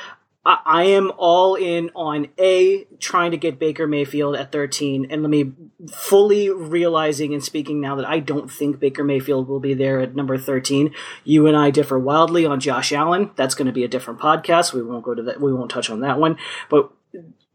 I, 0.48 0.84
am 0.84 1.12
all 1.18 1.56
in 1.56 1.92
on 1.94 2.30
A, 2.40 2.86
trying 3.00 3.32
to 3.32 3.38
get 3.38 3.60
Baker 3.60 3.86
Mayfield 3.86 4.36
at 4.38 4.52
13, 4.52 5.08
and 5.10 5.22
let 5.22 5.30
me 5.30 5.52
fully 5.92 6.50
realizing 6.50 7.34
and 7.34 7.44
speaking 7.44 7.82
now 7.82 7.96
that 7.96 8.08
I 8.08 8.20
don't 8.20 8.50
think 8.50 8.80
Baker 8.80 9.04
Mayfield 9.04 9.50
will 9.50 9.60
be 9.60 9.74
there 9.74 10.00
at 10.00 10.16
number 10.16 10.38
13. 10.38 10.94
You 11.26 11.48
and 11.48 11.58
I 11.58 11.70
differ 11.70 12.00
wildly 12.00 12.46
on 12.46 12.62
Josh 12.62 12.94
Allen. 12.94 13.32
That's 13.36 13.56
going 13.56 13.66
to 13.66 13.74
be 13.74 13.84
a 13.84 13.90
different 13.90 14.22
podcast. 14.22 14.74
We 14.74 14.82
won't 14.82 15.04
go 15.04 15.14
to 15.14 15.24
that. 15.24 15.42
We 15.42 15.54
won't 15.54 15.70
touch 15.70 15.90
on 15.90 16.00
that 16.00 16.18
one. 16.18 16.38
But 16.70 16.92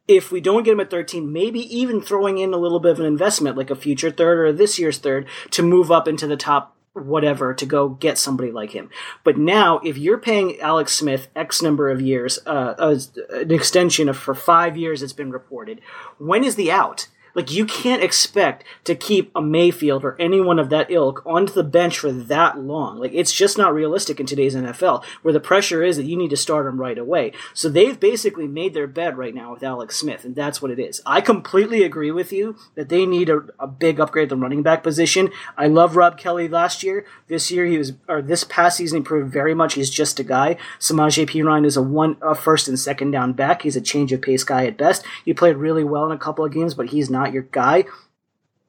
if 0.07 0.31
we 0.31 0.41
don't 0.41 0.63
get 0.63 0.73
him 0.73 0.81
at 0.81 0.91
13, 0.91 1.33
maybe 1.33 1.61
even 1.75 2.01
throwing 2.03 2.39
in 2.39 2.53
a 2.53 2.59
little 2.59 2.81
bit 2.81 2.93
of 2.93 3.01
an 3.01 3.07
investment, 3.07 3.57
like 3.57 3.71
a 3.71 3.77
future 3.77 4.11
third 4.11 4.39
or 4.39 4.53
this 4.53 4.79
year's 4.79 4.99
third, 4.99 5.27
to 5.53 5.63
move 5.63 5.91
up 5.91 6.07
into 6.07 6.27
the 6.27 6.37
top 6.37 6.77
whatever 6.95 7.55
to 7.55 7.67
go 7.67 7.89
get 7.89 8.19
somebody 8.19 8.51
like 8.51 8.73
him. 8.73 8.91
But 9.25 9.39
now, 9.39 9.79
if 9.79 9.97
you're 9.97 10.19
paying 10.19 10.61
Alex 10.61 10.93
Smith 10.93 11.29
X 11.35 11.63
number 11.63 11.91
of 11.91 12.01
years, 12.01 12.39
uh, 12.47 12.97
an 13.31 13.51
extension 13.51 14.09
of 14.09 14.17
for 14.17 14.35
five 14.35 14.77
years, 14.77 15.03
it's 15.03 15.13
been 15.13 15.33
reported. 15.33 15.81
When 16.19 16.45
is 16.45 16.57
the 16.57 16.71
out? 16.71 17.09
Like 17.35 17.51
you 17.51 17.65
can't 17.65 18.03
expect 18.03 18.65
to 18.85 18.95
keep 18.95 19.31
a 19.35 19.43
Mayfield 19.43 20.05
or 20.05 20.17
anyone 20.19 20.59
of 20.59 20.71
that 20.71 20.91
ilk 20.91 21.23
onto 21.25 21.53
the 21.53 21.63
bench 21.63 21.99
for 21.99 22.13
that 22.13 22.59
long. 22.59 22.99
Like 22.99 23.13
it's 23.15 23.33
just 23.33 23.59
not 23.59 23.75
realistic 23.75 24.21
in 24.21 24.27
today's 24.27 24.55
NFL, 24.55 25.05
where 25.23 25.33
the 25.33 25.41
pressure 25.41 25.83
is 25.83 25.97
that 25.97 26.05
you 26.05 26.17
need 26.17 26.31
to 26.31 26.37
start 26.37 26.67
him 26.67 26.81
right 26.81 26.99
away. 26.99 27.33
So 27.55 27.69
they've 27.69 27.99
basically 27.99 28.47
made 28.47 28.75
their 28.75 28.87
bed 28.87 29.17
right 29.17 29.35
now 29.35 29.53
with 29.53 29.63
Alex 29.63 29.97
Smith, 29.97 30.25
and 30.25 30.35
that's 30.35 30.61
what 30.61 30.71
it 30.71 30.79
is. 30.79 31.01
I 31.07 31.21
completely 31.21 31.83
agree 31.83 32.11
with 32.11 32.33
you 32.33 32.57
that 32.75 32.89
they 32.89 33.07
need 33.07 33.29
a, 33.29 33.43
a 33.59 33.67
big 33.67 34.01
upgrade 34.01 34.25
at 34.25 34.29
the 34.31 34.37
running 34.37 34.63
back 34.63 34.83
position. 34.83 35.31
I 35.57 35.67
love 35.67 35.97
Rob 35.97 36.19
Kelley 36.19 36.49
last 36.49 36.83
year. 36.83 37.07
This 37.29 37.51
year 37.51 37.67
he 37.67 37.79
was, 37.79 37.93
or 38.09 38.23
this 38.23 38.45
past 38.45 38.77
season 38.77 39.01
he 39.01 39.05
proved 39.05 39.33
very 39.33 39.55
much 39.55 39.75
he's 39.75 39.91
just 39.91 40.21
a 40.21 40.25
guy. 40.25 40.57
Samaje 40.79 41.27
Perine 41.27 41.67
is 41.67 41.77
a 41.77 41.83
one, 41.83 42.17
a 42.21 42.35
first 42.35 42.69
and 42.69 42.79
second 42.79 43.11
down 43.11 43.33
back. 43.33 43.63
He's 43.63 43.77
a 43.77 43.81
change 43.81 44.13
of 44.13 44.23
pace 44.23 44.45
guy 44.45 44.67
at 44.67 44.77
best. 44.77 45.05
He 45.25 45.35
played 45.35 45.57
really 45.57 45.85
well 45.85 46.07
in 46.07 46.13
a 46.13 46.19
couple 46.19 46.45
of 46.45 46.53
games, 46.53 46.75
but 46.75 46.91
he's 46.91 47.11
not 47.11 47.22
not 47.23 47.33
your 47.33 47.43
guy. 47.43 47.85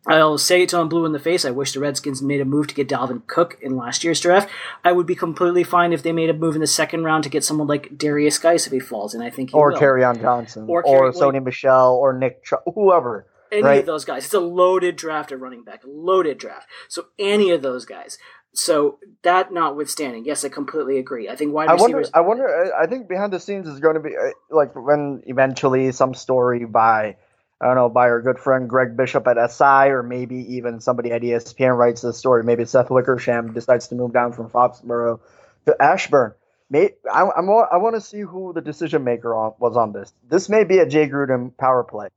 I'll 0.05 0.37
say 0.37 0.63
it 0.63 0.69
till 0.69 0.81
I'm 0.81 0.89
blue 0.89 1.05
in 1.05 1.13
the 1.13 1.19
face. 1.19 1.45
I 1.45 1.51
wish 1.51 1.71
the 1.71 1.79
Redskins 1.79 2.21
made 2.21 2.41
a 2.41 2.45
move 2.45 2.67
to 2.67 2.75
get 2.75 2.89
Dalvin 2.89 3.25
Cook 3.25 3.57
in 3.61 3.77
last 3.77 4.03
year's 4.03 4.19
draft. 4.19 4.49
I 4.83 4.91
would 4.91 5.05
be 5.05 5.15
completely 5.15 5.63
fine 5.63 5.93
if 5.93 6.03
they 6.03 6.11
made 6.11 6.29
a 6.29 6.33
move 6.33 6.55
in 6.55 6.61
the 6.61 6.67
second 6.67 7.05
round 7.05 7.23
to 7.23 7.29
get 7.29 7.43
someone 7.43 7.67
like 7.67 7.97
Derrius 7.97 8.41
Guice 8.41 8.67
if 8.67 8.73
he 8.73 8.81
falls, 8.81 9.13
and 9.13 9.23
I 9.23 9.29
think 9.29 9.51
he 9.51 9.55
or 9.55 9.71
will. 9.71 9.79
Kerryon 9.79 10.19
Johnson, 10.19 10.65
or, 10.67 10.85
or 10.85 11.13
Sony 11.13 11.41
Michel 11.41 11.95
or 11.95 12.11
Nick, 12.11 12.43
Ch- 12.43 12.53
whoever. 12.75 13.27
Any 13.49 13.63
right? 13.63 13.79
of 13.79 13.85
those 13.85 14.03
guys. 14.03 14.25
It's 14.25 14.33
a 14.33 14.39
loaded 14.41 14.97
draft 14.97 15.31
at 15.31 15.39
running 15.39 15.63
back, 15.63 15.83
loaded 15.85 16.37
draft. 16.37 16.67
So 16.89 17.05
any 17.17 17.51
of 17.51 17.61
those 17.61 17.85
guys. 17.85 18.17
So 18.53 18.99
that 19.21 19.53
notwithstanding, 19.53 20.25
yes, 20.25 20.43
I 20.43 20.49
completely 20.49 20.97
agree. 20.99 21.29
I 21.29 21.35
think 21.35 21.53
wide 21.53 21.69
I 21.69 21.73
receivers. 21.73 22.11
wonder. 22.13 22.17
I 22.17 22.19
wonder. 22.21 22.75
I 22.75 22.87
think 22.87 23.07
behind 23.07 23.31
the 23.31 23.39
scenes 23.39 23.67
is 23.67 23.79
going 23.79 23.95
to 23.95 24.01
be 24.01 24.17
uh, 24.17 24.31
like 24.49 24.75
when 24.75 25.23
eventually 25.25 25.91
some 25.91 26.13
story 26.13 26.65
by 26.65 27.15
I 27.61 27.67
don't 27.67 27.75
know, 27.75 27.89
by 27.89 28.09
our 28.09 28.21
good 28.21 28.39
friend 28.39 28.69
Greg 28.69 28.97
Bishop 28.97 29.27
at 29.27 29.51
SI, 29.51 29.89
or 29.89 30.03
maybe 30.03 30.55
even 30.55 30.81
somebody 30.81 31.11
at 31.11 31.21
ESPN 31.21 31.77
writes 31.77 32.01
the 32.01 32.13
story. 32.13 32.43
Maybe 32.43 32.65
Seth 32.65 32.89
Wickersham 32.89 33.53
decides 33.53 33.87
to 33.87 33.95
move 33.95 34.13
down 34.13 34.33
from 34.33 34.49
Foxborough 34.49 35.19
to 35.65 35.75
Ashburn. 35.81 36.33
May, 36.69 36.91
I, 37.11 37.21
I'm, 37.21 37.49
I 37.49 37.77
want 37.77 37.95
to 37.95 38.01
see 38.01 38.21
who 38.21 38.51
the 38.53 38.61
decision 38.61 39.03
maker 39.03 39.33
was 39.59 39.77
on 39.77 39.93
this. 39.93 40.11
This 40.27 40.49
may 40.49 40.63
be 40.63 40.79
a 40.79 40.85
Jay 40.87 41.07
Gruden 41.07 41.55
power 41.55 41.83
play. 41.83 42.07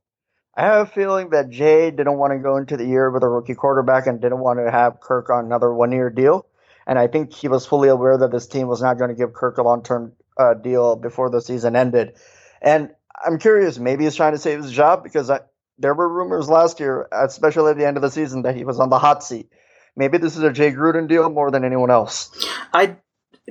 I 0.55 0.63
have 0.63 0.87
a 0.87 0.91
feeling 0.91 1.29
that 1.29 1.51
Jay 1.51 1.91
didn't 1.91 2.17
want 2.17 2.33
to 2.33 2.39
go 2.39 2.57
into 2.57 2.77
the 2.77 2.85
year 2.85 3.11
with 3.11 3.21
a 3.21 3.27
rookie 3.27 3.53
quarterback 3.53 4.07
and 4.07 4.19
didn't 4.19 4.39
want 4.39 4.57
to 4.57 4.71
have 4.71 4.99
Kirk 4.99 5.29
on 5.29 5.45
another 5.45 5.71
one 5.71 5.91
year 5.91 6.09
deal. 6.09 6.47
And 6.87 6.97
I 6.97 7.05
think 7.05 7.31
he 7.31 7.47
was 7.47 7.67
fully 7.67 7.89
aware 7.89 8.17
that 8.17 8.31
this 8.31 8.47
team 8.47 8.67
was 8.67 8.81
not 8.81 8.97
going 8.97 9.09
to 9.09 9.15
give 9.15 9.33
Kirk 9.33 9.59
a 9.59 9.61
long 9.61 9.83
term 9.83 10.13
uh, 10.35 10.55
deal 10.55 10.95
before 10.95 11.29
the 11.29 11.41
season 11.41 11.75
ended. 11.75 12.15
And 12.59 12.89
I'm 13.25 13.39
curious. 13.39 13.79
Maybe 13.79 14.03
he's 14.03 14.15
trying 14.15 14.33
to 14.33 14.39
save 14.39 14.61
his 14.61 14.71
job 14.71 15.03
because 15.03 15.29
I, 15.29 15.41
there 15.77 15.93
were 15.93 16.07
rumors 16.07 16.49
last 16.49 16.79
year, 16.79 17.07
especially 17.11 17.71
at 17.71 17.77
the 17.77 17.85
end 17.87 17.97
of 17.97 18.01
the 18.03 18.11
season, 18.11 18.43
that 18.43 18.55
he 18.55 18.63
was 18.63 18.79
on 18.79 18.89
the 18.89 18.99
hot 18.99 19.23
seat. 19.23 19.49
Maybe 19.95 20.17
this 20.17 20.37
is 20.37 20.43
a 20.43 20.51
Jay 20.51 20.71
Gruden 20.71 21.07
deal 21.07 21.29
more 21.29 21.49
than 21.49 21.63
anyone 21.65 21.89
else. 21.89 22.29
I 22.73 22.97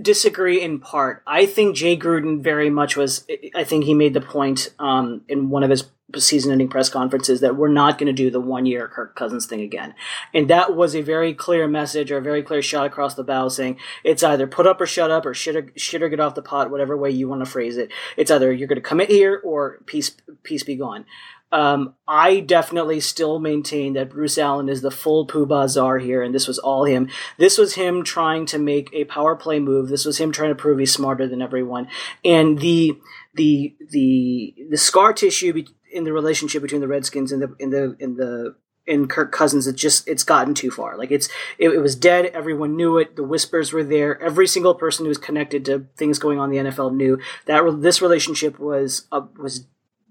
disagree 0.00 0.60
in 0.60 0.78
part. 0.78 1.22
I 1.26 1.46
think 1.46 1.76
Jay 1.76 1.96
Gruden 1.96 2.42
very 2.42 2.70
much 2.70 2.96
was. 2.96 3.26
I 3.54 3.64
think 3.64 3.84
he 3.84 3.94
made 3.94 4.14
the 4.14 4.20
point 4.20 4.70
um, 4.78 5.22
in 5.28 5.50
one 5.50 5.62
of 5.62 5.70
his 5.70 5.88
season-ending 6.14 6.68
press 6.68 6.88
conferences 6.88 7.40
that 7.40 7.56
we're 7.56 7.68
not 7.68 7.98
going 7.98 8.06
to 8.06 8.12
do 8.12 8.30
the 8.30 8.40
one-year 8.40 8.88
Kirk 8.88 9.16
Cousins 9.16 9.44
thing 9.46 9.60
again, 9.60 9.94
and 10.32 10.48
that 10.48 10.76
was 10.76 10.94
a 10.94 11.00
very 11.00 11.34
clear 11.34 11.66
message 11.66 12.12
or 12.12 12.18
a 12.18 12.22
very 12.22 12.42
clear 12.42 12.62
shot 12.62 12.86
across 12.86 13.14
the 13.14 13.24
bow, 13.24 13.48
saying 13.48 13.78
it's 14.04 14.22
either 14.22 14.46
put 14.46 14.66
up 14.66 14.80
or 14.80 14.86
shut 14.86 15.10
up, 15.10 15.26
or 15.26 15.34
shit 15.34 15.56
or, 15.56 15.72
shit 15.76 16.02
or 16.02 16.08
get 16.08 16.20
off 16.20 16.34
the 16.36 16.42
pot, 16.42 16.70
whatever 16.70 16.96
way 16.96 17.10
you 17.10 17.28
want 17.28 17.44
to 17.44 17.50
phrase 17.50 17.76
it. 17.76 17.90
It's 18.16 18.30
either 18.30 18.52
you're 18.52 18.68
going 18.68 18.76
to 18.76 18.88
commit 18.88 19.10
here 19.10 19.40
or 19.44 19.78
peace 19.86 20.12
peace 20.42 20.62
be 20.62 20.76
gone. 20.76 21.06
Um, 21.52 21.94
I 22.08 22.40
definitely 22.40 22.98
still 23.00 23.38
maintain 23.38 23.92
that 23.92 24.10
Bruce 24.10 24.36
Allen 24.36 24.68
is 24.68 24.82
the 24.82 24.90
full 24.90 25.26
Pooh 25.26 25.46
Bazaar 25.46 25.98
here, 25.98 26.22
and 26.22 26.34
this 26.34 26.48
was 26.48 26.58
all 26.58 26.84
him. 26.84 27.08
This 27.38 27.56
was 27.56 27.74
him 27.74 28.02
trying 28.02 28.46
to 28.46 28.58
make 28.58 28.90
a 28.92 29.04
power 29.04 29.36
play 29.36 29.60
move. 29.60 29.88
This 29.88 30.04
was 30.04 30.18
him 30.18 30.32
trying 30.32 30.50
to 30.50 30.56
prove 30.56 30.78
he's 30.78 30.92
smarter 30.92 31.28
than 31.28 31.42
everyone. 31.42 31.88
And 32.24 32.58
the 32.58 32.98
the 33.34 33.76
the 33.90 34.54
the 34.70 34.76
scar 34.76 35.12
tissue 35.12 35.64
in 35.92 36.04
the 36.04 36.12
relationship 36.12 36.62
between 36.62 36.80
the 36.80 36.88
Redskins 36.88 37.30
and 37.30 37.40
the 37.40 37.54
in 37.60 37.70
the 37.70 37.96
in 38.00 38.16
the 38.16 38.56
in 38.86 39.08
Kirk 39.08 39.32
Cousins, 39.32 39.66
it 39.66 39.76
just 39.76 40.06
it's 40.08 40.22
gotten 40.22 40.54
too 40.54 40.70
far. 40.70 40.96
Like 40.96 41.10
it's 41.10 41.28
it, 41.58 41.70
it, 41.70 41.80
was 41.80 41.96
dead. 41.96 42.26
Everyone 42.26 42.76
knew 42.76 42.98
it. 42.98 43.16
The 43.16 43.24
whispers 43.24 43.72
were 43.72 43.82
there. 43.82 44.20
Every 44.22 44.46
single 44.46 44.74
person 44.74 45.04
who 45.04 45.08
was 45.08 45.18
connected 45.18 45.64
to 45.64 45.86
things 45.96 46.18
going 46.18 46.38
on 46.38 46.52
in 46.52 46.64
the 46.64 46.70
NFL 46.70 46.94
knew 46.94 47.18
that 47.46 47.62
this 47.80 48.00
relationship 48.00 48.58
was 48.58 49.06
uh, 49.10 49.22
was 49.36 49.66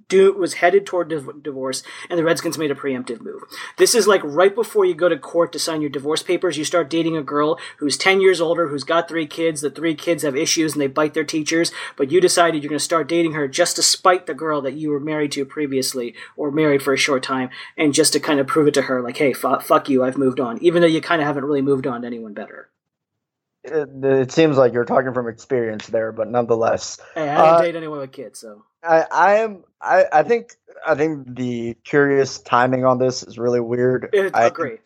do, 0.07 0.33
was 0.33 0.55
headed 0.55 0.85
toward 0.85 1.09
div- 1.09 1.43
divorce, 1.43 1.83
and 2.09 2.17
the 2.19 2.23
Redskins 2.23 2.57
made 2.57 2.71
a 2.71 2.75
preemptive 2.75 3.21
move. 3.21 3.43
This 3.77 3.95
is 3.95 4.07
like 4.07 4.21
right 4.23 4.53
before 4.53 4.85
you 4.85 4.93
go 4.93 5.09
to 5.09 5.17
court 5.17 5.51
to 5.53 5.59
sign 5.59 5.81
your 5.81 5.89
divorce 5.89 6.23
papers, 6.23 6.57
you 6.57 6.65
start 6.65 6.89
dating 6.89 7.17
a 7.17 7.23
girl 7.23 7.59
who's 7.77 7.97
10 7.97 8.21
years 8.21 8.39
older, 8.41 8.67
who's 8.67 8.83
got 8.83 9.07
three 9.07 9.27
kids. 9.27 9.61
The 9.61 9.69
three 9.69 9.95
kids 9.95 10.23
have 10.23 10.35
issues 10.35 10.73
and 10.73 10.81
they 10.81 10.87
bite 10.87 11.13
their 11.13 11.23
teachers, 11.23 11.71
but 11.95 12.11
you 12.11 12.21
decided 12.21 12.63
you're 12.63 12.69
going 12.69 12.79
to 12.79 12.83
start 12.83 13.07
dating 13.07 13.33
her 13.33 13.47
just 13.47 13.75
to 13.77 13.83
spite 13.83 14.25
the 14.25 14.33
girl 14.33 14.61
that 14.61 14.73
you 14.73 14.89
were 14.89 14.99
married 14.99 15.31
to 15.33 15.45
previously 15.45 16.13
or 16.35 16.51
married 16.51 16.81
for 16.81 16.93
a 16.93 16.97
short 16.97 17.23
time, 17.23 17.49
and 17.77 17.93
just 17.93 18.13
to 18.13 18.19
kind 18.19 18.39
of 18.39 18.47
prove 18.47 18.67
it 18.67 18.73
to 18.75 18.83
her, 18.83 19.01
like, 19.01 19.17
hey, 19.17 19.31
f- 19.31 19.65
fuck 19.65 19.89
you, 19.89 20.03
I've 20.03 20.17
moved 20.17 20.39
on, 20.39 20.61
even 20.61 20.81
though 20.81 20.87
you 20.87 21.01
kind 21.01 21.21
of 21.21 21.27
haven't 21.27 21.45
really 21.45 21.61
moved 21.61 21.87
on 21.87 22.01
to 22.01 22.07
anyone 22.07 22.33
better. 22.33 22.69
It, 23.65 23.89
it, 24.03 24.31
seems 24.31 24.57
like 24.57 24.73
you're 24.73 24.85
talking 24.85 25.13
from 25.13 25.27
experience 25.27 25.87
there, 25.87 26.11
but 26.11 26.29
nonetheless, 26.29 26.99
hey, 27.15 27.29
I 27.29 27.35
don't 27.35 27.55
uh, 27.55 27.61
date 27.61 27.75
anyone 27.75 27.99
with 27.99 28.11
kids, 28.11 28.39
so 28.39 28.63
I, 28.83 29.05
I 29.11 29.35
am 29.37 29.63
I, 29.81 30.05
I 30.11 30.23
think 30.23 30.53
I 30.85 30.95
think 30.95 31.35
the 31.35 31.75
curious 31.83 32.39
timing 32.39 32.85
on 32.85 32.99
this 32.99 33.23
is 33.23 33.37
really 33.37 33.59
weird. 33.59 34.13
I 34.33 34.45
agree. 34.45 34.77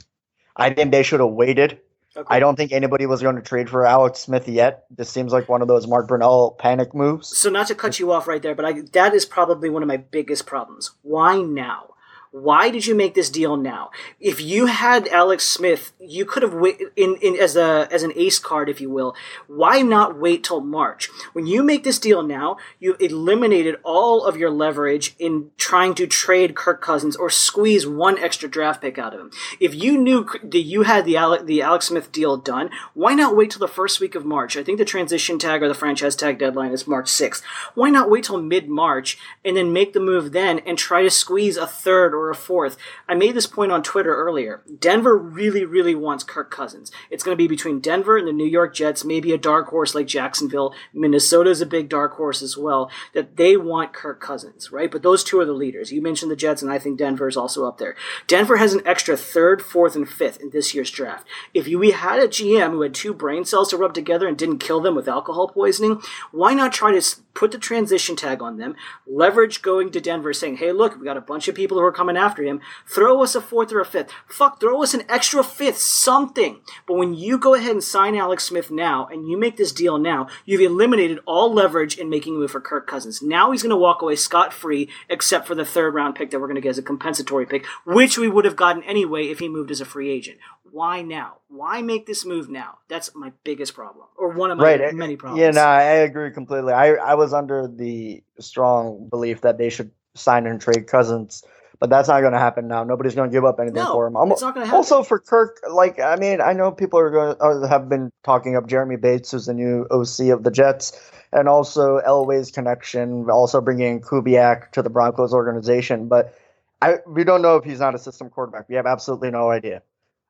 I 0.56 0.74
think 0.74 0.92
they 0.92 1.04
should 1.04 1.20
have 1.20 1.30
waited. 1.30 1.80
I 2.28 2.40
don't 2.40 2.56
think 2.56 2.72
anybody 2.72 3.06
was 3.06 3.22
going 3.22 3.36
to 3.36 3.42
trade 3.42 3.70
for 3.70 3.86
Alex 3.86 4.20
Smith 4.20 4.48
yet. 4.48 4.86
This 4.90 5.10
seems 5.10 5.32
like 5.32 5.48
one 5.48 5.62
of 5.62 5.68
those 5.68 5.88
Mark 5.88 6.08
Brunell 6.08 6.58
panic 6.58 6.94
moves. 6.94 7.38
So 7.38 7.50
not 7.50 7.68
to 7.68 7.76
cut 7.76 8.00
you 8.00 8.12
off 8.12 8.28
right 8.28 8.42
there, 8.42 8.56
but 8.56 8.66
I, 8.66 8.82
that 8.94 9.14
is 9.14 9.26
probably 9.26 9.70
one 9.70 9.84
of 9.84 9.88
my 9.88 9.98
biggest 9.98 10.46
problems. 10.46 10.92
Why 11.02 11.42
now? 11.42 11.94
Why 12.32 12.70
did 12.70 12.86
you 12.86 12.94
make 12.94 13.16
this 13.16 13.30
deal 13.30 13.58
now? 13.58 13.90
If 14.20 14.40
you 14.40 14.68
had 14.68 15.08
Alex 15.08 15.46
Smith, 15.46 15.94
you 16.00 16.26
could 16.26 16.44
have 16.44 16.54
wait 16.54 16.80
in, 16.96 17.16
in 17.22 17.36
as 17.36 17.56
a 17.56 17.88
as 17.92 18.04
an 18.04 18.14
ace 18.16 18.38
card, 18.38 18.70
if 18.70 18.80
you 18.80 18.90
will. 18.90 19.16
Why 19.48 19.82
not 19.82 20.20
wait 20.20 20.44
till 20.44 20.62
March? 20.62 21.10
When 21.34 21.48
you 21.48 21.64
make 21.64 21.84
this 21.84 21.98
deal 21.98 22.22
now, 22.22 22.58
you 22.80 22.96
eliminated 23.00 23.78
all 23.84 24.26
of 24.26 24.38
your 24.38 24.52
leverage 24.52 25.16
in 25.18 25.50
trying 25.58 25.96
to 25.96 26.06
trade 26.06 26.56
Kirk 26.56 26.82
Cousins 26.82 27.16
or 27.16 27.32
squeeze 27.32 27.88
one 27.88 28.20
extra 28.20 28.48
draft 28.48 28.82
pick 28.82 29.00
out 29.00 29.16
of 29.16 29.22
him. 29.22 29.32
If 29.60 29.74
you 29.74 29.98
knew 29.98 30.30
that 30.44 30.62
you 30.62 30.84
had 30.84 31.06
the 31.06 31.18
Alex, 31.18 31.46
the 31.46 31.64
Alex 31.64 31.88
Smith 31.88 32.12
deal 32.12 32.38
done, 32.38 32.70
why 32.94 33.16
not 33.16 33.36
wait 33.36 33.50
till 33.50 33.60
the 33.60 33.68
first 33.68 34.00
week 34.00 34.14
of 34.14 34.24
March? 34.24 34.56
I 34.56 34.64
think 34.64 34.78
the 34.78 34.86
transition 34.86 35.40
tag 35.40 35.64
or 35.64 35.68
the 35.68 35.74
franchise 35.74 36.16
tag 36.16 36.38
deadline 36.38 36.74
is 36.74 36.88
March 36.88 37.08
6th. 37.08 37.42
Why 37.74 37.90
not 37.90 38.10
wait 38.10 38.26
till 38.26 38.40
mid 38.40 38.70
March 38.70 39.18
and 39.44 39.58
then 39.58 39.74
make 39.74 39.94
the 39.94 40.00
move 40.00 40.32
then 40.32 40.60
and 40.60 40.78
try 40.78 41.02
to 41.02 41.10
squeeze 41.10 41.58
a 41.58 41.66
third 41.66 42.19
or 42.20 42.30
a 42.30 42.36
fourth. 42.36 42.78
I 43.08 43.16
made 43.16 43.36
this 43.36 43.48
point 43.48 43.72
on 43.72 43.84
Twitter 43.84 44.16
earlier. 44.16 44.62
Denver 44.80 45.18
really, 45.18 45.66
really 45.66 45.96
wants 45.96 46.24
Kirk 46.24 46.52
Cousins. 46.52 46.92
It's 47.10 47.24
going 47.24 47.36
to 47.36 47.42
be 47.42 47.48
between 47.48 47.80
Denver 47.80 48.18
and 48.18 48.28
the 48.28 48.34
New 48.34 48.46
York 48.46 48.74
Jets, 48.74 49.06
maybe 49.06 49.32
a 49.34 49.38
dark 49.38 49.68
horse 49.68 49.96
like 49.96 50.08
Jacksonville. 50.08 50.74
Minnesota 50.94 51.50
is 51.50 51.62
a 51.62 51.66
big 51.66 51.90
dark 51.90 52.16
horse 52.16 52.42
as 52.42 52.58
well, 52.58 52.90
that 53.14 53.38
they 53.38 53.58
want 53.58 53.94
Kirk 53.94 54.20
Cousins, 54.20 54.72
right? 54.72 54.92
But 54.92 55.04
those 55.04 55.24
two 55.24 55.40
are 55.40 55.46
the 55.46 55.54
leaders. 55.54 55.92
You 55.92 56.02
mentioned 56.02 56.32
the 56.32 56.36
Jets, 56.36 56.62
and 56.62 56.72
I 56.72 56.80
think 56.80 56.98
Denver 56.98 57.28
is 57.28 57.38
also 57.38 57.66
up 57.66 57.78
there. 57.78 57.96
Denver 58.28 58.58
has 58.58 58.74
an 58.74 58.82
extra 58.86 59.18
third, 59.18 59.62
fourth, 59.62 59.96
and 59.96 60.08
fifth 60.08 60.40
in 60.42 60.50
this 60.50 60.74
year's 60.74 60.92
draft. 60.92 61.26
If 61.54 61.68
we 61.68 61.92
had 61.92 62.20
a 62.20 62.28
GM 62.28 62.72
who 62.72 62.82
had 62.82 62.94
two 62.94 63.14
brain 63.14 63.46
cells 63.46 63.70
to 63.70 63.78
rub 63.78 63.94
together 63.94 64.28
and 64.28 64.38
didn't 64.38 64.60
kill 64.60 64.82
them 64.82 64.96
with 64.96 65.08
alcohol 65.08 65.48
poisoning, 65.48 66.02
why 66.32 66.54
not 66.54 66.74
try 66.74 66.98
to 66.98 67.16
put 67.34 67.52
the 67.52 67.58
transition 67.58 68.16
tag 68.16 68.42
on 68.42 68.58
them, 68.58 68.76
leverage 69.08 69.62
going 69.62 69.92
to 69.92 70.02
Denver 70.02 70.34
saying, 70.34 70.58
hey, 70.58 70.72
look, 70.72 70.98
we 70.98 71.06
got 71.06 71.16
a 71.18 71.22
bunch 71.22 71.48
of 71.48 71.56
people 71.56 71.78
who 71.78 71.84
are 71.84 71.92
coming 71.92 72.09
after 72.18 72.44
him. 72.44 72.62
Throw 72.88 73.22
us 73.24 73.36
a 73.36 73.42
fourth 73.42 73.72
or 73.72 73.80
a 73.80 73.86
fifth. 73.86 74.12
Fuck, 74.28 74.60
throw 74.60 74.84
us 74.84 74.94
an 74.94 75.04
extra 75.10 75.44
fifth, 75.44 75.78
something. 75.78 76.62
But 76.88 76.96
when 76.96 77.14
you 77.14 77.38
go 77.38 77.54
ahead 77.54 77.72
and 77.72 77.84
sign 77.84 78.16
Alex 78.16 78.46
Smith 78.46 78.72
now 78.72 79.08
and 79.08 79.28
you 79.28 79.38
make 79.38 79.58
this 79.58 79.72
deal 79.72 79.98
now, 79.98 80.28
you've 80.46 80.62
eliminated 80.62 81.20
all 81.26 81.54
leverage 81.54 81.98
in 81.98 82.10
making 82.10 82.36
a 82.36 82.40
move 82.40 82.52
for 82.52 82.62
Kirk 82.62 82.88
Cousins. 82.88 83.22
Now 83.22 83.52
he's 83.52 83.64
going 83.64 83.70
to 83.72 83.76
walk 83.76 84.02
away 84.02 84.16
scot 84.16 84.54
free, 84.54 84.90
except 85.10 85.48
for 85.48 85.56
the 85.56 85.66
third 85.66 85.94
round 85.94 86.16
pick 86.16 86.32
that 86.32 86.40
we're 86.40 86.48
going 86.48 86.56
to 86.56 86.62
get 86.62 86.70
as 86.70 86.78
a 86.78 86.84
compensatory 86.84 87.46
pick, 87.46 87.66
which 87.86 88.18
we 88.18 88.28
would 88.28 88.46
have 88.46 88.56
gotten 88.56 88.84
anyway 88.84 89.28
if 89.28 89.40
he 89.40 89.50
moved 89.50 89.72
as 89.72 89.82
a 89.82 89.86
free 89.86 90.10
agent. 90.10 90.40
Why 90.72 91.02
now? 91.02 91.38
Why 91.48 91.82
make 91.82 92.06
this 92.06 92.26
move 92.26 92.50
now? 92.50 92.78
That's 92.88 93.16
my 93.16 93.32
biggest 93.44 93.74
problem, 93.74 94.06
or 94.18 94.30
one 94.30 94.52
of 94.52 94.58
my 94.58 94.76
right. 94.76 94.94
many 94.94 95.16
problems. 95.16 95.42
Yeah, 95.42 95.52
no, 95.52 95.62
I 95.62 95.82
agree 95.82 96.32
completely. 96.32 96.74
I 96.74 96.94
I 96.94 97.16
was 97.16 97.34
under 97.34 97.68
the 97.68 98.24
strong 98.40 99.08
belief 99.10 99.42
that 99.42 99.58
they 99.58 99.70
should 99.70 99.92
sign 100.16 100.46
and 100.46 100.62
trade 100.62 100.88
Cousins, 100.88 101.44
but 101.80 101.90
that's 101.90 102.08
not 102.08 102.22
going 102.22 102.34
to 102.34 102.40
happen 102.40 102.68
now. 102.68 102.84
Nobody's 102.84 103.16
going 103.16 103.30
to 103.30 103.34
give 103.34 103.46
up 103.46 103.60
anything 103.60 103.84
no, 103.84 103.94
for 103.94 104.08
him. 104.08 104.16
it's 104.32 104.42
not 104.42 104.54
going 104.54 104.66
to 104.66 104.68
happen. 104.68 104.78
Also 104.78 105.04
for 105.04 105.20
Kirk, 105.20 105.62
like 105.72 106.00
I 106.00 106.16
mean, 106.18 106.42
I 106.42 106.54
know 106.54 106.72
people 106.72 107.00
are 107.00 107.10
going 107.10 107.62
to, 107.62 107.68
have 107.68 107.90
been 107.90 108.12
talking 108.24 108.56
up 108.56 108.68
Jeremy 108.68 108.98
Bates, 108.98 109.32
who's 109.32 109.46
the 109.46 109.54
new 109.54 109.88
OC 109.90 110.30
of 110.32 110.44
the 110.44 110.52
Jets, 110.52 111.00
and 111.32 111.48
also 111.48 112.00
Elway's 112.00 112.52
connection, 112.52 113.30
also 113.30 113.62
bringing 113.62 114.02
Kubiak 114.02 114.72
to 114.74 114.82
the 114.82 114.90
Broncos 114.90 115.34
organization, 115.34 116.08
but. 116.08 116.36
I, 116.82 117.00
we 117.06 117.26
don't 117.26 117.42
know 117.42 117.58
if 117.58 117.66
he's 117.66 117.82
not 117.82 117.94
a 117.94 117.98
system 117.98 118.30
quarterback. 118.30 118.70
We 118.70 118.76
have 118.76 118.86
absolutely 118.86 119.32
no 119.32 119.50
idea. 119.50 119.82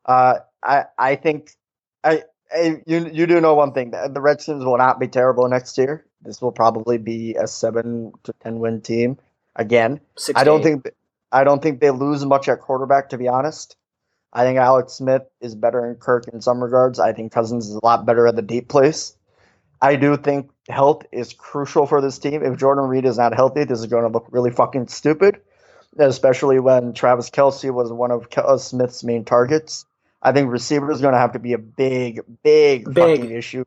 Uh, 0.04 0.40
I 0.64 0.86
I 0.98 1.16
think 1.16 1.52
I, 2.04 2.24
I, 2.52 2.82
you 2.86 3.08
you 3.12 3.28
do 3.28 3.40
know 3.40 3.54
one 3.54 3.74
thing 3.74 3.92
the 3.92 4.22
Redskins 4.22 4.66
will 4.66 4.78
not 4.78 5.00
be 5.00 5.08
terrible 5.08 5.48
next 5.48 5.78
year. 5.78 6.06
This 6.22 6.42
will 6.42 6.52
probably 6.52 6.98
be 6.98 7.36
a 7.36 7.48
seven 7.48 8.12
to 8.24 8.34
ten 8.42 8.60
win 8.60 8.82
team 8.82 9.20
again. 9.56 10.00
I 10.36 10.44
don't 10.44 10.64
think 10.64 10.90
I 11.32 11.44
don't 11.44 11.62
think 11.62 11.80
they 11.80 11.92
lose 11.92 12.26
much 12.26 12.50
at 12.50 12.62
quarterback. 12.62 13.10
To 13.10 13.18
be 13.18 13.28
honest, 13.28 13.76
I 14.34 14.44
think 14.44 14.58
Alex 14.58 14.94
Smith 14.94 15.24
is 15.42 15.56
better 15.56 15.82
than 15.82 15.96
Kirk 15.96 16.28
in 16.28 16.42
some 16.42 16.62
regards. 16.62 17.00
I 17.00 17.14
think 17.14 17.32
Cousins 17.32 17.68
is 17.70 17.76
a 17.76 17.86
lot 17.86 18.06
better 18.06 18.28
at 18.28 18.36
the 18.36 18.42
deep 18.42 18.68
place. 18.70 19.16
I 19.82 19.96
do 19.96 20.18
think 20.18 20.50
health 20.68 21.04
is 21.12 21.34
crucial 21.34 21.86
for 21.86 22.02
this 22.02 22.20
team. 22.20 22.44
If 22.44 22.58
Jordan 22.58 22.86
Reed 22.86 23.06
is 23.06 23.18
not 23.18 23.34
healthy, 23.34 23.64
this 23.64 23.80
is 23.80 23.86
going 23.86 24.04
to 24.04 24.10
look 24.10 24.28
really 24.32 24.52
fucking 24.52 24.88
stupid. 24.88 25.40
Especially 25.98 26.60
when 26.60 26.94
Travis 26.94 27.30
Kelce 27.30 27.74
was 27.74 27.92
one 27.92 28.12
of 28.12 28.28
uh, 28.38 28.58
Smith's 28.58 29.04
main 29.04 29.26
targets. 29.26 29.86
I 30.22 30.32
think 30.34 30.52
receiver 30.52 30.92
is 30.92 31.02
going 31.02 31.14
to 31.14 31.20
have 31.20 31.32
to 31.34 31.40
be 31.40 31.54
a 31.54 31.58
big, 31.58 32.22
big, 32.44 32.86
big. 32.86 32.96
fucking 32.96 33.32
issue 33.32 33.64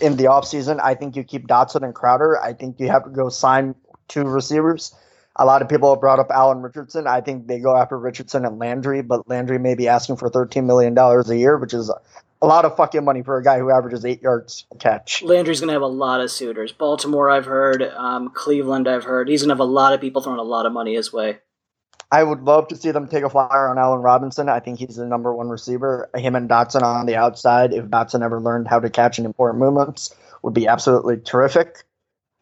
in 0.00 0.16
the 0.16 0.24
offseason. 0.24 0.80
I 0.82 0.94
think 0.94 1.16
you 1.16 1.24
keep 1.24 1.46
Doctson 1.46 1.84
and 1.84 1.94
Crowder. 1.94 2.40
I 2.40 2.52
think 2.52 2.80
you 2.80 2.88
have 2.88 3.04
to 3.04 3.10
go 3.10 3.28
sign 3.28 3.74
two 4.08 4.24
receivers. 4.24 4.94
A 5.36 5.46
lot 5.46 5.62
of 5.62 5.68
people 5.68 5.90
have 5.90 6.00
brought 6.00 6.18
up 6.18 6.28
Allen 6.30 6.60
Richardson. 6.60 7.06
I 7.06 7.20
think 7.22 7.46
they 7.46 7.58
go 7.58 7.74
after 7.76 7.98
Richardson 7.98 8.44
and 8.44 8.58
Landry, 8.58 9.02
but 9.02 9.28
Landry 9.28 9.58
may 9.58 9.74
be 9.74 9.88
asking 9.88 10.16
for 10.16 10.28
$13 10.28 10.64
million 10.64 10.96
a 10.96 11.34
year, 11.34 11.56
which 11.56 11.72
is 11.72 11.90
a 12.42 12.46
lot 12.46 12.64
of 12.64 12.76
fucking 12.76 13.04
money 13.04 13.22
for 13.22 13.38
a 13.38 13.42
guy 13.42 13.58
who 13.58 13.70
averages 13.70 14.04
eight 14.04 14.20
yards 14.20 14.66
a 14.72 14.76
catch. 14.76 15.22
Landry's 15.22 15.60
going 15.60 15.68
to 15.68 15.74
have 15.74 15.82
a 15.82 15.86
lot 15.86 16.20
of 16.20 16.30
suitors. 16.30 16.72
Baltimore, 16.72 17.30
I've 17.30 17.46
heard. 17.46 17.82
Um, 17.82 18.30
Cleveland, 18.30 18.88
I've 18.88 19.04
heard. 19.04 19.28
He's 19.28 19.42
going 19.42 19.48
to 19.48 19.54
have 19.54 19.60
a 19.60 19.64
lot 19.64 19.94
of 19.94 20.00
people 20.00 20.20
throwing 20.20 20.40
a 20.40 20.42
lot 20.42 20.66
of 20.66 20.72
money 20.72 20.94
his 20.94 21.12
way. 21.12 21.38
I 22.10 22.22
would 22.22 22.42
love 22.42 22.68
to 22.68 22.76
see 22.76 22.90
them 22.90 23.08
take 23.08 23.24
a 23.24 23.30
flyer 23.30 23.70
on 23.70 23.78
Allen 23.78 24.02
Robinson. 24.02 24.50
I 24.50 24.60
think 24.60 24.80
he's 24.80 24.96
the 24.96 25.06
number 25.06 25.34
one 25.34 25.48
receiver. 25.48 26.10
Him 26.14 26.34
and 26.34 26.50
Doctson 26.50 26.82
on 26.82 27.06
the 27.06 27.16
outside, 27.16 27.72
if 27.72 27.86
Doctson 27.86 28.22
ever 28.22 28.38
learned 28.38 28.68
how 28.68 28.80
to 28.80 28.90
catch 28.90 29.18
in 29.18 29.24
important 29.24 29.60
movements, 29.60 30.14
would 30.42 30.52
be 30.52 30.66
absolutely 30.66 31.16
terrific. 31.16 31.84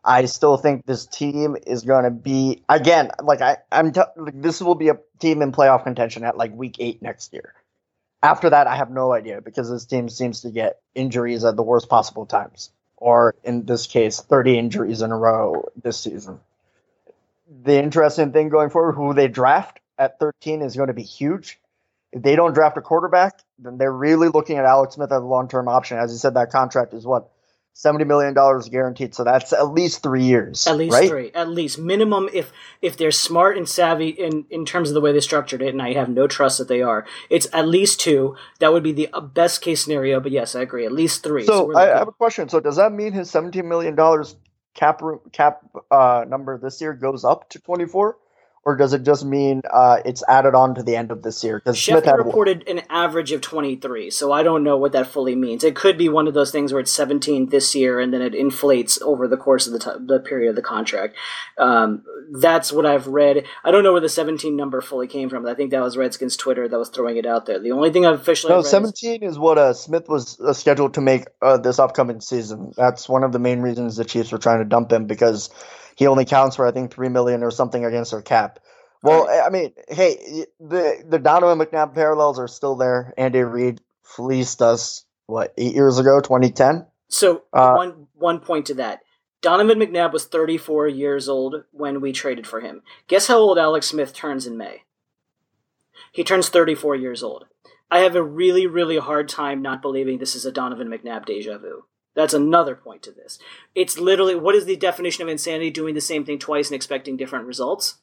I 0.05 0.25
still 0.27 0.57
think 0.57 0.87
this 0.87 1.07
team 1.07 1.57
is 1.67 1.83
going 1.83 2.05
to 2.05 2.11
be 2.11 2.63
again 2.69 3.11
like 3.23 3.41
I 3.41 3.59
I'm 3.71 3.93
t- 3.93 4.01
like, 4.17 4.41
this 4.41 4.61
will 4.61 4.75
be 4.75 4.89
a 4.89 4.99
team 5.19 5.43
in 5.43 5.53
playoff 5.53 5.85
contention 5.85 6.25
at 6.25 6.37
like 6.37 6.55
week 6.55 6.77
eight 6.79 7.03
next 7.03 7.33
year. 7.33 7.55
After 8.23 8.51
that, 8.51 8.67
I 8.67 8.77
have 8.77 8.91
no 8.91 9.13
idea 9.13 9.41
because 9.41 9.71
this 9.71 9.87
team 9.87 10.09
seems 10.09 10.43
to 10.43 10.51
get 10.51 10.81
injuries 10.95 11.45
at 11.45 11.57
the 11.57 11.63
worst 11.63 11.89
possible 11.89 12.27
times, 12.27 12.71
or 12.97 13.35
in 13.45 13.65
this 13.65 13.87
case, 13.87 14.21
30 14.21 14.59
injuries 14.59 15.01
in 15.01 15.11
a 15.11 15.17
row 15.17 15.71
this 15.83 16.01
season 16.01 16.41
the 17.65 17.83
interesting 17.83 18.33
thing 18.33 18.49
going 18.49 18.71
forward, 18.71 18.93
who 18.93 19.15
they 19.15 19.29
draft 19.29 19.81
at 19.99 20.19
13 20.19 20.63
is 20.63 20.77
going 20.77 20.89
to 20.89 20.95
be 20.95 21.03
huge. 21.03 21.59
If 22.13 22.23
they 22.23 22.37
don't 22.37 22.55
draft 22.55 22.77
a 22.77 22.81
quarterback, 22.81 23.41
then 23.59 23.79
they're 23.79 23.93
really 23.93 24.29
looking 24.29 24.57
at 24.57 24.65
Alex 24.65 24.95
Smith 24.95 25.13
as 25.13 25.23
a 25.23 25.27
long 25.27 25.49
term 25.49 25.69
option. 25.69 25.99
As 25.99 26.13
you 26.13 26.19
said, 26.19 26.35
that 26.35 26.51
contract 26.51 26.95
is 26.95 27.05
what 27.05 27.31
seventy 27.73 28.05
million 28.05 28.35
dollars 28.35 28.69
guaranteed. 28.69 29.15
So 29.15 29.25
that's 29.25 29.53
at 29.53 29.73
least 29.73 30.03
three 30.03 30.25
years. 30.25 30.67
At 30.67 30.77
least 30.77 30.95
right? 30.95 31.09
three. 31.09 31.31
At 31.33 31.49
least 31.49 31.79
minimum. 31.79 32.29
If 32.33 32.53
if 32.83 32.97
they're 32.97 33.11
smart 33.11 33.57
and 33.57 33.69
savvy 33.69 34.09
in 34.09 34.47
in 34.51 34.65
terms 34.65 34.91
of 34.91 34.95
the 34.95 35.01
way 35.01 35.13
they 35.13 35.21
structured 35.21 35.63
it, 35.63 35.69
and 35.69 35.83
I 35.83 35.93
have 35.95 36.09
no 36.09 36.27
trust 36.27 36.59
that 36.59 36.69
they 36.69 36.83
are, 36.83 37.07
it's 37.29 37.47
at 37.53 37.69
least 37.69 38.01
two. 38.01 38.37
That 38.59 38.73
would 38.73 38.83
be 38.83 38.93
the 38.93 39.09
uh, 39.13 39.21
best 39.21 39.63
case 39.63 39.85
scenario. 39.85 40.21
But 40.21 40.33
yes, 40.33 40.55
I 40.55 40.63
agree. 40.63 40.87
At 40.87 40.93
least 40.93 41.23
three. 41.23 41.45
So, 41.45 41.73
so 41.73 41.79
I, 41.79 41.95
I 41.95 41.99
have 41.99 42.09
a 42.09 42.13
question. 42.13 42.49
So 42.49 42.61
does 42.61 42.77
that 42.77 42.93
mean 42.93 43.13
his 43.13 43.31
seventeen 43.31 43.69
million 43.69 43.95
dollars 43.95 44.37
cap 44.75 45.03
cap 45.33 45.63
uh, 45.91 46.25
number 46.29 46.59
this 46.59 46.81
year 46.81 46.95
goes 46.95 47.25
up 47.25 47.49
to 47.51 47.59
24, 47.61 48.17
or 48.63 48.77
does 48.77 48.93
it 48.93 49.05
just 49.05 49.25
mean 49.25 49.63
uh, 49.73 49.99
it's 50.05 50.23
added 50.29 50.55
on 50.55 50.75
to 50.75 50.83
the 50.83 50.95
end 50.95 51.11
of 51.11 51.23
this 51.23 51.43
year? 51.43 51.59
Because 51.59 51.83
Smith 51.83 52.07
reported 52.07 52.69
an 52.69 52.83
average 52.91 53.33
of 53.33 53.41
23, 53.41 54.11
so 54.11 54.33
I 54.33 54.43
don't 54.43 54.63
know 54.63 54.77
what 54.77 54.93
that 54.93 55.07
fully 55.07 55.35
means. 55.35 55.65
It 55.65 55.75
could 55.75 55.97
be 55.97 56.11
one 56.11 56.29
of 56.29 56.35
those 56.35 56.51
things 56.51 56.71
where 56.73 56.81
it's 56.81 56.93
17 56.93 57.49
this 57.49 57.75
year 57.75 58.01
and 58.01 58.13
then 58.13 58.21
it 58.21 58.35
inflates 58.35 59.01
over 59.01 59.27
the 59.27 59.39
course 59.39 59.67
of 59.67 59.73
the, 59.73 59.79
t- 59.79 60.05
the 60.07 60.21
period 60.21 60.51
of 60.51 60.57
the 60.57 60.63
contract. 60.63 61.17
Um, 61.59 62.05
that's 62.33 62.71
what 62.71 62.85
I've 62.85 63.07
read. 63.07 63.45
I 63.65 63.71
don't 63.71 63.83
know 63.83 63.93
where 63.93 64.01
the 64.01 64.09
17 64.11 64.55
number 64.55 64.83
fully 64.83 65.07
came 65.07 65.31
from. 65.31 65.47
I 65.47 65.55
think 65.55 65.71
that 65.71 65.81
was 65.83 65.97
Redskins 65.97 66.37
Twitter 66.37 66.69
that 66.69 66.79
was 66.79 66.91
throwing 66.91 67.17
it 67.17 67.25
out 67.27 67.47
there. 67.47 67.59
The 67.59 67.73
only 67.73 67.91
thing 67.91 68.05
I've 68.05 68.21
officially 68.21 68.51
no 68.51 68.57
read 68.57 68.65
is- 68.65 68.71
seventeen 68.71 69.23
is 69.23 69.39
what 69.39 69.57
uh, 69.57 69.73
Smith 69.73 70.09
was 70.09 70.39
uh, 70.39 70.53
scheduled 70.53 70.95
to 70.95 71.01
make 71.01 71.25
uh, 71.41 71.57
this 71.57 71.79
upcoming 71.79 72.21
season. 72.21 72.73
That's 72.77 73.09
one 73.09 73.25
of 73.25 73.33
the 73.33 73.39
main 73.39 73.61
reasons 73.61 73.97
the 73.97 74.05
Chiefs 74.05 74.33
were 74.33 74.39
trying 74.39 74.59
to 74.59 74.65
dump 74.65 74.93
him 74.93 75.07
because 75.07 75.49
he 76.01 76.07
only 76.07 76.25
counts 76.25 76.57
for 76.57 76.67
I 76.67 76.73
think 76.73 76.91
three 76.93 77.11
million 77.11 77.43
or 77.43 77.51
something 77.51 77.85
against 77.85 78.11
their 78.11 78.23
cap. 78.23 78.59
Well, 79.03 79.29
I 79.29 79.51
mean, 79.51 79.75
hey, 79.87 80.47
the 80.59 81.05
the 81.07 81.19
Donovan 81.19 81.59
McNabb 81.59 81.95
parallels 81.95 82.39
are 82.39 82.49
still 82.49 82.75
there. 82.75 83.13
Andy 83.19 83.41
Reid 83.41 83.83
fleeced 84.03 84.63
us 84.63 85.05
what 85.27 85.53
eight 85.59 85.75
years 85.75 85.99
ago, 85.99 86.21
twenty 86.21 86.51
ten. 86.51 86.87
So 87.09 87.43
Uh, 87.53 87.75
one 87.75 88.07
one 88.15 88.41
point 88.41 88.67
to 88.67 88.75
that. 88.75 89.01
Donovan 89.43 89.79
McNabb 89.79 90.13
was 90.13 90.27
34 90.27 90.89
years 90.89 91.27
old 91.27 91.65
when 91.71 92.03
we 92.03 92.13
traded 92.13 92.47
for 92.47 92.61
him. 92.61 92.83
Guess 93.09 93.27
how 93.29 93.39
old 93.39 93.59
Alex 93.59 93.87
Smith 93.87 94.13
turns 94.13 94.47
in 94.47 94.59
May? 94.59 94.83
He 96.13 96.25
turns 96.25 96.51
34 96.51 96.97
years 96.97 97.23
old. 97.23 97.47
I 97.91 98.01
have 98.01 98.15
a 98.17 98.23
really, 98.23 98.67
really 98.67 98.99
hard 98.99 99.31
time 99.31 99.63
not 99.63 99.81
believing 99.81 100.19
this 100.19 100.35
is 100.35 100.45
a 100.45 100.53
Donovan 100.53 100.89
McNabb 100.89 101.25
deja 101.25 101.57
vu. 101.57 101.85
That's 102.15 102.35
another 102.35 102.75
point 102.75 103.03
to 103.05 103.13
this. 103.13 103.39
It's 103.75 103.99
literally 103.99 104.35
what 104.35 104.55
is 104.55 104.65
the 104.65 104.77
definition 104.77 105.23
of 105.23 105.29
insanity 105.29 105.71
doing 105.71 105.95
the 105.95 106.01
same 106.01 106.25
thing 106.25 106.39
twice 106.39 106.69
and 106.69 106.75
expecting 106.77 107.17
different 107.17 107.47
results? 107.47 107.99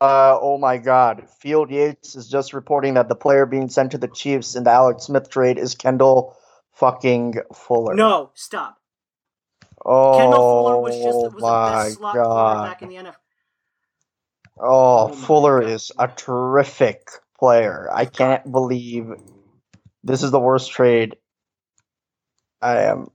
Uh, 0.00 0.38
oh 0.40 0.58
my 0.58 0.78
God! 0.78 1.28
Field 1.40 1.70
Yates 1.70 2.14
is 2.14 2.28
just 2.28 2.54
reporting 2.54 2.94
that 2.94 3.08
the 3.08 3.16
player 3.16 3.46
being 3.46 3.68
sent 3.68 3.90
to 3.92 3.98
the 3.98 4.06
Chiefs 4.06 4.54
in 4.54 4.62
the 4.62 4.70
Alex 4.70 5.04
Smith 5.04 5.28
trade 5.28 5.58
is 5.58 5.74
Kendall 5.74 6.36
fucking 6.74 7.34
Fuller. 7.52 7.94
No, 7.94 8.30
stop. 8.34 8.78
oh 9.84 10.16
Kendall 10.16 10.40
Fuller 10.40 10.80
was 10.80 10.94
just 11.02 11.34
was 11.34 11.34
the 11.34 11.40
my 11.40 11.72
best 11.82 11.94
slot 11.96 12.14
God! 12.14 12.82
in 12.82 12.88
the 12.90 12.94
NFL. 12.96 13.14
Oh, 14.60 15.08
Oh 15.08 15.08
Fuller 15.08 15.60
God. 15.62 15.70
is 15.70 15.90
a 15.98 16.08
terrific 16.08 17.08
player. 17.38 17.88
I 17.92 18.04
can't 18.04 18.50
believe 18.50 19.06
this 20.04 20.22
is 20.22 20.30
the 20.30 20.40
worst 20.40 20.70
trade. 20.70 21.16
I 22.60 22.82
am 22.82 23.10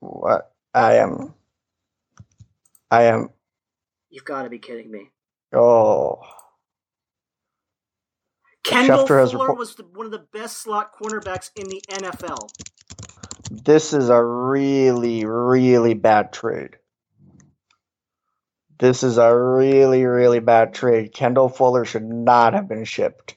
what 0.00 0.52
I 0.74 0.96
am. 0.96 1.34
I 2.90 3.04
am. 3.04 3.30
You've 4.10 4.24
got 4.24 4.42
to 4.42 4.50
be 4.50 4.58
kidding 4.58 4.90
me. 4.90 5.10
Oh, 5.52 6.20
Kendall 8.64 9.06
Schefter 9.06 9.20
has 9.20 9.32
Fuller 9.32 9.44
report- 9.44 9.58
was 9.58 9.74
the, 9.76 9.84
one 9.84 10.06
of 10.06 10.12
the 10.12 10.26
best 10.32 10.58
slot 10.58 10.92
cornerbacks 10.94 11.50
in 11.56 11.68
the 11.68 11.80
NFL. 11.90 12.50
this 13.50 13.94
is 13.94 14.10
a 14.10 14.22
really, 14.22 15.24
really 15.24 15.94
bad 15.94 16.32
trade. 16.32 16.76
This 18.78 19.02
is 19.02 19.18
a 19.18 19.34
really, 19.34 20.04
really 20.04 20.38
bad 20.40 20.74
trade. 20.74 21.12
Kendall 21.12 21.48
Fuller 21.48 21.84
should 21.84 22.04
not 22.04 22.52
have 22.52 22.68
been 22.68 22.84
shipped. 22.84 23.36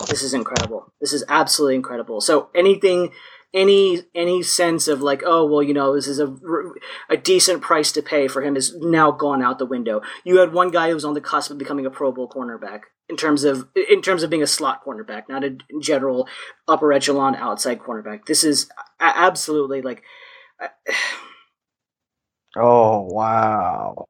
Oh, 0.00 0.06
this 0.06 0.22
is 0.22 0.34
incredible. 0.34 0.92
This 1.00 1.12
is 1.12 1.24
absolutely 1.28 1.76
incredible. 1.76 2.20
So 2.20 2.48
anything, 2.54 3.12
any 3.52 4.02
any 4.14 4.42
sense 4.42 4.88
of 4.88 5.00
like, 5.00 5.22
oh 5.24 5.46
well, 5.46 5.62
you 5.62 5.72
know, 5.72 5.94
this 5.94 6.08
is 6.08 6.18
a 6.18 6.34
a 7.08 7.16
decent 7.16 7.62
price 7.62 7.92
to 7.92 8.02
pay 8.02 8.26
for 8.26 8.42
him 8.42 8.56
is 8.56 8.74
now 8.80 9.12
gone 9.12 9.42
out 9.42 9.58
the 9.58 9.66
window. 9.66 10.02
You 10.24 10.38
had 10.38 10.52
one 10.52 10.70
guy 10.70 10.88
who 10.88 10.94
was 10.94 11.04
on 11.04 11.14
the 11.14 11.20
cusp 11.20 11.50
of 11.50 11.58
becoming 11.58 11.86
a 11.86 11.90
Pro 11.90 12.10
Bowl 12.10 12.28
cornerback 12.28 12.80
in 13.08 13.16
terms 13.16 13.44
of 13.44 13.68
in 13.76 14.02
terms 14.02 14.22
of 14.24 14.30
being 14.30 14.42
a 14.42 14.48
slot 14.48 14.84
cornerback, 14.84 15.28
not 15.28 15.44
a 15.44 15.56
general 15.80 16.28
upper 16.66 16.92
echelon 16.92 17.36
outside 17.36 17.78
cornerback. 17.78 18.26
This 18.26 18.42
is 18.44 18.68
absolutely 19.00 19.82
like. 19.82 20.02
Oh 22.56 23.00
wow. 23.10 24.06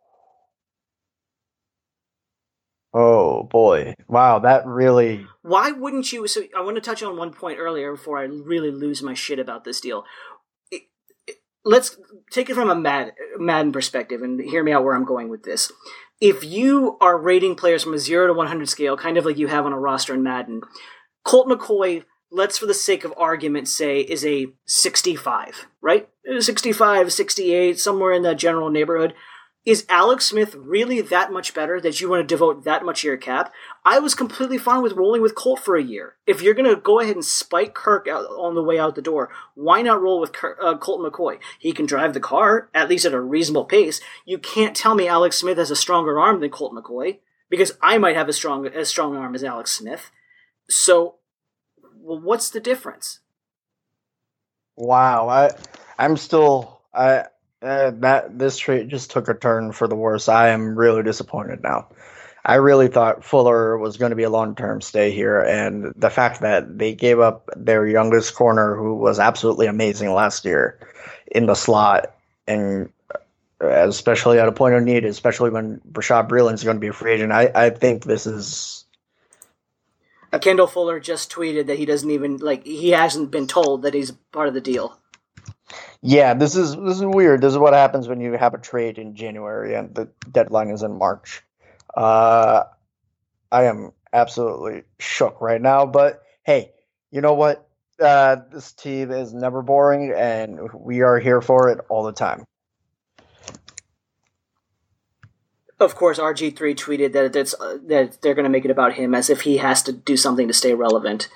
Oh 2.94 3.42
boy. 3.42 3.94
Wow, 4.06 4.38
that 4.38 4.64
really 4.66 5.26
Why 5.42 5.72
wouldn't 5.72 6.12
you? 6.12 6.26
So 6.28 6.42
I 6.56 6.62
want 6.62 6.76
to 6.76 6.80
touch 6.80 7.02
on 7.02 7.16
one 7.16 7.32
point 7.32 7.58
earlier 7.58 7.92
before 7.92 8.18
I 8.18 8.22
really 8.22 8.70
lose 8.70 9.02
my 9.02 9.14
shit 9.14 9.38
about 9.38 9.64
this 9.64 9.80
deal. 9.80 10.04
Let's 11.66 11.98
take 12.30 12.50
it 12.50 12.54
from 12.54 12.70
a 12.70 12.74
Mad, 12.74 13.14
Madden 13.38 13.72
perspective 13.72 14.22
and 14.22 14.40
hear 14.40 14.62
me 14.62 14.72
out 14.72 14.84
where 14.84 14.94
I'm 14.94 15.04
going 15.04 15.28
with 15.28 15.42
this. 15.42 15.72
If 16.20 16.44
you 16.44 16.96
are 17.00 17.18
rating 17.18 17.56
players 17.56 17.82
from 17.82 17.94
a 17.94 17.98
zero 17.98 18.26
to 18.26 18.34
100 18.34 18.68
scale, 18.68 18.96
kind 18.96 19.16
of 19.16 19.24
like 19.24 19.38
you 19.38 19.48
have 19.48 19.66
on 19.66 19.72
a 19.72 19.78
roster 19.78 20.14
in 20.14 20.22
Madden, 20.22 20.60
Colt 21.24 21.48
McCoy, 21.48 22.04
let's 22.30 22.58
for 22.58 22.66
the 22.66 22.74
sake 22.74 23.04
of 23.04 23.14
argument 23.16 23.68
say, 23.68 24.00
is 24.00 24.24
a 24.26 24.46
65, 24.66 25.66
right? 25.80 26.08
65, 26.38 27.12
68, 27.12 27.80
somewhere 27.80 28.12
in 28.12 28.22
that 28.22 28.36
general 28.36 28.70
neighborhood. 28.70 29.14
Is 29.64 29.86
Alex 29.88 30.26
Smith 30.26 30.54
really 30.54 31.00
that 31.00 31.32
much 31.32 31.54
better 31.54 31.80
that 31.80 31.98
you 31.98 32.10
want 32.10 32.20
to 32.20 32.34
devote 32.34 32.64
that 32.64 32.84
much 32.84 33.00
of 33.00 33.04
your 33.04 33.16
cap? 33.16 33.50
I 33.82 33.98
was 33.98 34.14
completely 34.14 34.58
fine 34.58 34.82
with 34.82 34.92
rolling 34.92 35.22
with 35.22 35.34
Colt 35.34 35.58
for 35.58 35.74
a 35.74 35.82
year. 35.82 36.16
If 36.26 36.42
you're 36.42 36.52
going 36.52 36.68
to 36.68 36.78
go 36.78 37.00
ahead 37.00 37.14
and 37.14 37.24
spike 37.24 37.72
Kirk 37.72 38.06
out 38.06 38.26
on 38.26 38.54
the 38.54 38.62
way 38.62 38.78
out 38.78 38.94
the 38.94 39.00
door, 39.00 39.30
why 39.54 39.80
not 39.80 40.02
roll 40.02 40.20
with 40.20 40.34
Kirk, 40.34 40.58
uh, 40.62 40.76
Colt 40.76 41.00
McCoy? 41.00 41.38
He 41.58 41.72
can 41.72 41.86
drive 41.86 42.12
the 42.12 42.20
car, 42.20 42.68
at 42.74 42.90
least 42.90 43.06
at 43.06 43.14
a 43.14 43.20
reasonable 43.20 43.64
pace. 43.64 44.02
You 44.26 44.38
can't 44.38 44.76
tell 44.76 44.94
me 44.94 45.08
Alex 45.08 45.38
Smith 45.38 45.56
has 45.56 45.70
a 45.70 45.76
stronger 45.76 46.20
arm 46.20 46.40
than 46.40 46.50
Colt 46.50 46.74
McCoy, 46.74 47.20
because 47.48 47.72
I 47.80 47.96
might 47.96 48.16
have 48.16 48.28
a 48.28 48.34
strong, 48.34 48.66
as 48.66 48.90
strong 48.90 49.16
arm 49.16 49.34
as 49.34 49.42
Alex 49.42 49.70
Smith. 49.70 50.10
So, 50.68 51.16
well, 51.96 52.20
what's 52.20 52.50
the 52.50 52.60
difference? 52.60 53.20
wow. 54.76 55.28
I 55.28 55.50
I'm 55.98 56.16
still 56.16 56.80
I 56.92 57.26
uh, 57.64 57.92
that 58.00 58.38
this 58.38 58.58
trade 58.58 58.90
just 58.90 59.10
took 59.10 59.28
a 59.28 59.34
turn 59.34 59.72
for 59.72 59.88
the 59.88 59.96
worse. 59.96 60.28
I 60.28 60.50
am 60.50 60.76
really 60.76 61.02
disappointed 61.02 61.62
now. 61.62 61.88
I 62.44 62.56
really 62.56 62.88
thought 62.88 63.24
Fuller 63.24 63.78
was 63.78 63.96
going 63.96 64.10
to 64.10 64.16
be 64.16 64.24
a 64.24 64.30
long 64.30 64.54
term 64.54 64.82
stay 64.82 65.10
here, 65.12 65.40
and 65.40 65.94
the 65.96 66.10
fact 66.10 66.42
that 66.42 66.78
they 66.78 66.94
gave 66.94 67.18
up 67.18 67.48
their 67.56 67.86
youngest 67.86 68.34
corner, 68.34 68.76
who 68.76 68.96
was 68.96 69.18
absolutely 69.18 69.66
amazing 69.66 70.12
last 70.12 70.44
year, 70.44 70.78
in 71.26 71.46
the 71.46 71.54
slot, 71.54 72.14
and 72.46 72.90
uh, 73.62 73.88
especially 73.88 74.38
at 74.38 74.46
a 74.46 74.52
point 74.52 74.74
of 74.74 74.82
need, 74.82 75.06
especially 75.06 75.48
when 75.48 75.80
Bashaud 75.90 76.28
Breeland 76.28 76.54
is 76.54 76.64
going 76.64 76.76
to 76.76 76.80
be 76.80 76.88
a 76.88 76.92
free 76.92 77.14
agent, 77.14 77.32
I, 77.32 77.50
I 77.54 77.70
think 77.70 78.04
this 78.04 78.26
is 78.26 78.84
Uh, 80.34 80.38
Kendall 80.38 80.66
Fuller 80.66 80.98
just 81.00 81.30
tweeted 81.30 81.66
that 81.68 81.78
he 81.78 81.86
doesn't 81.86 82.10
even 82.10 82.38
like 82.38 82.66
he 82.66 82.90
hasn't 82.90 83.30
been 83.30 83.46
told 83.46 83.82
that 83.82 83.94
he's 83.94 84.10
part 84.32 84.48
of 84.48 84.54
the 84.54 84.60
deal. 84.60 84.98
Yeah, 86.02 86.34
this 86.34 86.56
is 86.56 86.76
this 86.76 86.96
is 86.96 87.04
weird. 87.04 87.40
This 87.40 87.52
is 87.52 87.58
what 87.58 87.72
happens 87.72 88.08
when 88.08 88.20
you 88.20 88.32
have 88.32 88.54
a 88.54 88.58
trade 88.58 88.98
in 88.98 89.14
January 89.14 89.74
and 89.74 89.94
the 89.94 90.08
deadline 90.30 90.70
is 90.70 90.82
in 90.82 90.98
March. 90.98 91.42
Uh, 91.96 92.64
I 93.50 93.64
am 93.64 93.92
absolutely 94.12 94.82
shook 94.98 95.40
right 95.40 95.60
now, 95.60 95.86
but 95.86 96.22
hey, 96.44 96.72
you 97.10 97.20
know 97.20 97.34
what? 97.34 97.68
Uh, 98.00 98.36
this 98.52 98.72
team 98.72 99.12
is 99.12 99.32
never 99.32 99.62
boring, 99.62 100.12
and 100.14 100.72
we 100.72 101.02
are 101.02 101.18
here 101.18 101.40
for 101.40 101.68
it 101.70 101.78
all 101.88 102.02
the 102.02 102.12
time. 102.12 102.44
Of 105.78 105.94
course, 105.94 106.18
RG 106.18 106.56
three 106.56 106.74
tweeted 106.74 107.12
that 107.12 107.36
it's 107.36 107.54
uh, 107.54 107.78
that 107.86 108.20
they're 108.20 108.34
going 108.34 108.44
to 108.44 108.50
make 108.50 108.64
it 108.64 108.70
about 108.70 108.94
him 108.94 109.14
as 109.14 109.30
if 109.30 109.42
he 109.42 109.58
has 109.58 109.82
to 109.84 109.92
do 109.92 110.16
something 110.16 110.48
to 110.48 110.54
stay 110.54 110.74
relevant. 110.74 111.28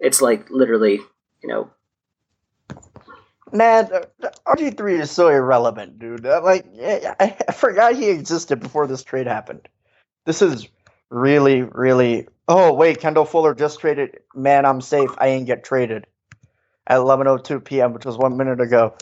It's 0.00 0.20
like 0.20 0.50
literally, 0.50 1.00
you 1.42 1.48
know, 1.48 1.70
Man, 3.52 3.88
RG 4.46 4.76
three 4.76 4.98
is 4.98 5.10
so 5.10 5.28
irrelevant, 5.28 5.98
dude. 5.98 6.26
Uh, 6.26 6.40
Like, 6.42 6.66
I, 6.80 7.14
I 7.48 7.52
forgot 7.52 7.94
he 7.94 8.08
existed 8.08 8.60
before 8.60 8.86
this 8.86 9.04
trade 9.04 9.26
happened. 9.26 9.68
This 10.24 10.42
is 10.42 10.68
really, 11.10 11.62
really. 11.62 12.28
Oh 12.48 12.72
wait, 12.72 13.00
Kendall 13.00 13.24
Fuller 13.24 13.54
just 13.54 13.80
traded. 13.80 14.18
Man, 14.34 14.64
I'm 14.64 14.80
safe. 14.80 15.10
I 15.18 15.28
ain't 15.28 15.46
get 15.46 15.64
traded 15.64 16.06
at 16.86 16.98
11:02 16.98 17.64
p.m., 17.64 17.92
which 17.92 18.06
was 18.06 18.16
one 18.16 18.36
minute 18.36 18.60
ago. 18.60 18.94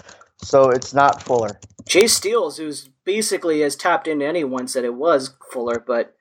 So 0.43 0.71
it's 0.71 0.95
not 0.95 1.23
Fuller. 1.23 1.59
Jay 1.87 2.07
Steele, 2.07 2.51
who's 2.51 2.89
basically 3.05 3.63
as 3.63 3.77
tapped 3.77 4.09
into 4.09 4.27
anyone, 4.27 4.69
said 4.69 4.85
it 4.85 4.95
was 4.95 5.35
Fuller, 5.53 5.83
but 5.87 6.15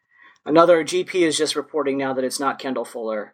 another 0.46 0.84
GP 0.84 1.16
is 1.16 1.38
just 1.38 1.56
reporting 1.56 1.98
now 1.98 2.14
that 2.14 2.24
it's 2.24 2.40
not 2.40 2.60
Kendall 2.60 2.86
Fuller. 2.86 3.34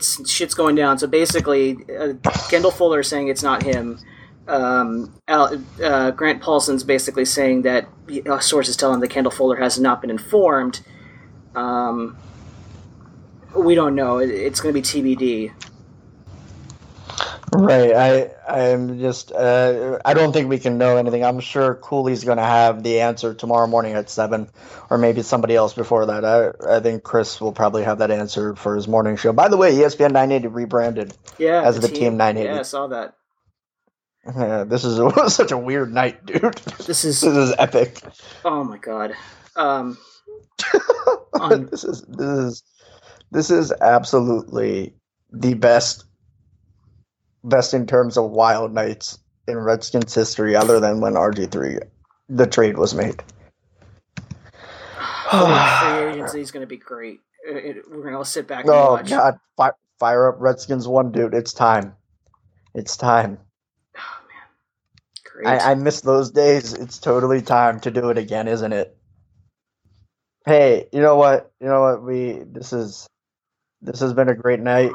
It's- 0.00 0.28
shit's 0.28 0.54
going 0.54 0.74
down. 0.74 0.98
So 0.98 1.06
basically, 1.06 1.78
uh, 1.96 2.14
Kendall 2.50 2.70
Fuller 2.70 3.00
is 3.00 3.08
saying 3.08 3.28
it's 3.28 3.42
not 3.42 3.62
him. 3.62 3.98
Um, 4.48 5.14
Al, 5.28 5.62
uh, 5.82 6.10
Grant 6.10 6.42
Paulsen's 6.42 6.84
basically 6.84 7.24
saying 7.24 7.62
that 7.62 7.88
uh, 8.28 8.38
sources 8.40 8.76
tell 8.76 8.92
him 8.92 9.00
that 9.00 9.08
Kendall 9.08 9.30
Fuller 9.30 9.56
has 9.56 9.78
not 9.78 10.00
been 10.00 10.10
informed. 10.10 10.80
Um, 11.54 12.16
we 13.56 13.74
don't 13.74 13.94
know. 13.94 14.18
It, 14.18 14.30
it's 14.30 14.60
going 14.60 14.74
to 14.74 14.80
be 14.80 15.16
TBD. 15.16 15.52
Right. 17.54 17.92
I 17.94 18.30
I'm 18.48 18.98
just 18.98 19.30
uh, 19.32 20.00
I 20.04 20.14
don't 20.14 20.32
think 20.32 20.48
we 20.48 20.58
can 20.58 20.76
know 20.76 20.96
anything. 20.96 21.24
I'm 21.24 21.40
sure 21.40 21.76
Cooley's 21.76 22.24
going 22.24 22.38
to 22.38 22.44
have 22.44 22.82
the 22.82 23.00
answer 23.00 23.32
tomorrow 23.34 23.66
morning 23.68 23.94
at 23.94 24.10
seven, 24.10 24.48
or 24.90 24.98
maybe 24.98 25.22
somebody 25.22 25.54
else 25.54 25.72
before 25.72 26.06
that. 26.06 26.24
I 26.24 26.76
I 26.76 26.80
think 26.80 27.04
Chris 27.04 27.40
will 27.40 27.52
probably 27.52 27.84
have 27.84 27.98
that 27.98 28.10
answer 28.10 28.56
for 28.56 28.74
his 28.74 28.88
morning 28.88 29.16
show. 29.16 29.32
By 29.32 29.48
the 29.48 29.56
way, 29.56 29.72
ESPN 29.72 30.12
980 30.12 30.48
rebranded 30.48 31.14
Yeah, 31.38 31.62
as 31.62 31.78
the 31.80 31.88
team, 31.88 32.16
980. 32.16 32.52
Yeah, 32.54 32.58
I 32.58 32.62
saw 32.62 32.88
that. 32.88 33.14
Yeah, 34.36 34.64
this 34.64 34.84
is 34.84 34.98
such 35.34 35.52
a 35.52 35.58
weird 35.58 35.92
night, 35.92 36.26
dude. 36.26 36.54
This 36.86 37.04
is 37.04 37.20
This 37.20 37.36
is 37.36 37.54
epic. 37.58 38.00
oh 38.44 38.64
my 38.64 38.78
god. 38.78 39.14
Um, 39.54 39.96
On- 41.40 41.66
this 41.66 41.84
is 41.84 42.02
this 42.02 42.28
is 42.28 42.62
this 43.30 43.50
is 43.50 43.72
absolutely 43.80 44.94
the 45.32 45.54
best 45.54 46.04
best 47.44 47.74
in 47.74 47.86
terms 47.86 48.16
of 48.16 48.30
wild 48.30 48.72
nights 48.72 49.18
in 49.46 49.58
Redskins 49.58 50.14
history, 50.14 50.56
other 50.56 50.80
than 50.80 51.00
when 51.00 51.14
RG 51.14 51.50
three 51.52 51.78
the 52.28 52.46
trade 52.46 52.78
was 52.78 52.94
made. 52.94 53.22
free 55.30 56.10
agency 56.10 56.40
is 56.40 56.50
going 56.50 56.62
to 56.62 56.66
be 56.66 56.76
great. 56.78 57.20
It- 57.46 57.76
it- 57.76 57.90
we're 57.90 58.00
going 58.02 58.12
to 58.12 58.18
all 58.18 58.24
sit 58.24 58.46
back 58.46 58.64
and 58.64 58.70
Oh 58.72 58.92
watch. 58.94 59.10
God! 59.10 59.38
Fire, 59.56 59.76
fire 59.98 60.28
up 60.28 60.36
Redskins 60.38 60.88
one, 60.88 61.12
dude! 61.12 61.34
It's 61.34 61.52
time. 61.52 61.94
It's 62.74 62.96
time. 62.96 63.38
Oh 63.96 64.00
man, 64.28 64.48
Great. 65.32 65.46
I, 65.62 65.72
I 65.72 65.74
miss 65.74 66.00
those 66.00 66.30
days. 66.30 66.72
It's 66.72 66.98
totally 66.98 67.42
time 67.42 67.80
to 67.80 67.90
do 67.90 68.08
it 68.10 68.18
again, 68.18 68.48
isn't 68.48 68.72
it? 68.72 68.96
Hey, 70.46 70.88
you 70.92 71.00
know 71.00 71.16
what? 71.16 71.52
You 71.60 71.68
know 71.68 71.82
what? 71.82 72.02
We 72.02 72.42
this 72.46 72.72
is 72.72 73.06
this 73.82 74.00
has 74.00 74.12
been 74.14 74.28
a 74.30 74.34
great 74.34 74.60
night. 74.60 74.92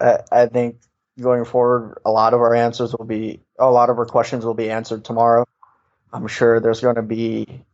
I, 0.00 0.18
I 0.32 0.46
think 0.46 0.76
going 1.20 1.44
forward, 1.44 2.00
a 2.04 2.10
lot 2.10 2.34
of 2.34 2.40
our 2.40 2.54
answers 2.54 2.94
will 2.96 3.04
be 3.04 3.40
a 3.58 3.70
lot 3.70 3.90
of 3.90 3.98
our 3.98 4.06
questions 4.06 4.44
will 4.44 4.54
be 4.54 4.70
answered 4.70 5.04
tomorrow. 5.04 5.46
I'm 6.12 6.26
sure 6.26 6.60
there's 6.60 6.80
going 6.80 6.96
to 6.96 7.02
be 7.02 7.64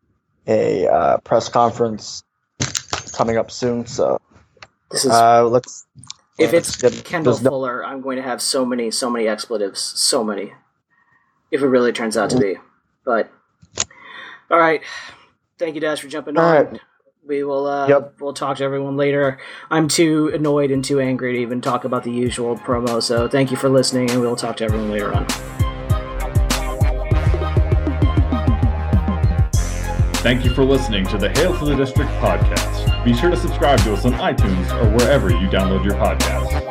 a 0.47 0.87
uh, 0.87 1.17
press 1.19 1.49
conference 1.49 2.23
coming 3.13 3.37
up 3.37 3.51
soon. 3.51 3.87
So 3.87 4.21
this 4.91 5.05
is 5.05 5.11
uh, 5.11 5.47
let's. 5.49 5.87
if 6.39 6.53
let's 6.53 6.69
it's 6.83 6.83
get- 6.95 7.05
Kendall 7.05 7.39
no- 7.41 7.51
Fuller, 7.51 7.85
I'm 7.85 8.01
going 8.01 8.17
to 8.17 8.23
have 8.23 8.41
so 8.41 8.65
many, 8.65 8.91
so 8.91 9.11
many 9.11 9.27
expletives, 9.29 9.81
so 9.81 10.23
many. 10.25 10.53
If 11.51 11.63
it 11.63 11.67
really 11.67 11.93
turns 11.93 12.17
out 12.17 12.31
to 12.31 12.39
be, 12.39 12.57
but 13.05 13.31
all 14.51 14.59
right. 14.59 14.83
Thank 15.59 15.75
you, 15.75 15.81
Dash, 15.81 16.01
for 16.01 16.09
jumping 16.09 16.37
All 16.37 16.45
on. 16.45 16.55
right. 16.67 16.81
We 17.29 17.45
will. 17.45 17.67
Uh, 17.67 17.87
Yep. 17.89 18.15
We'll 18.21 18.33
talk 18.33 18.57
to 18.57 18.65
everyone 18.65 18.97
later. 18.97 19.39
I'm 19.71 19.87
too 19.87 20.29
annoyed 20.35 20.71
and 20.71 20.83
too 20.85 20.99
angry 20.99 21.35
to 21.35 21.39
even 21.39 21.61
talk 21.61 21.85
about 21.85 22.03
the 22.03 22.11
usual 22.11 22.57
promo. 22.57 23.03
So 23.03 23.29
thank 23.29 23.51
you 23.51 23.57
for 23.57 23.69
listening, 23.69 24.11
and 24.11 24.21
we'll 24.21 24.35
talk 24.35 24.57
to 24.57 24.65
everyone 24.65 24.91
later 24.91 25.15
on. 25.15 25.27
Thank 30.21 30.45
you 30.45 30.53
for 30.53 30.65
listening 30.65 31.07
to 31.07 31.17
the 31.19 31.29
Hail 31.31 31.57
to 31.59 31.65
the 31.65 31.77
District 31.77 32.11
podcast. 32.13 33.05
Be 33.05 33.15
sure 33.15 33.31
to 33.31 33.37
subscribe 33.37 33.79
to 33.81 33.93
us 33.93 34.05
on 34.05 34.13
iTunes 34.15 34.69
or 34.83 34.91
wherever 34.97 35.31
you 35.31 35.49
download 35.49 35.85
your 35.85 35.95
podcasts. 35.95 36.68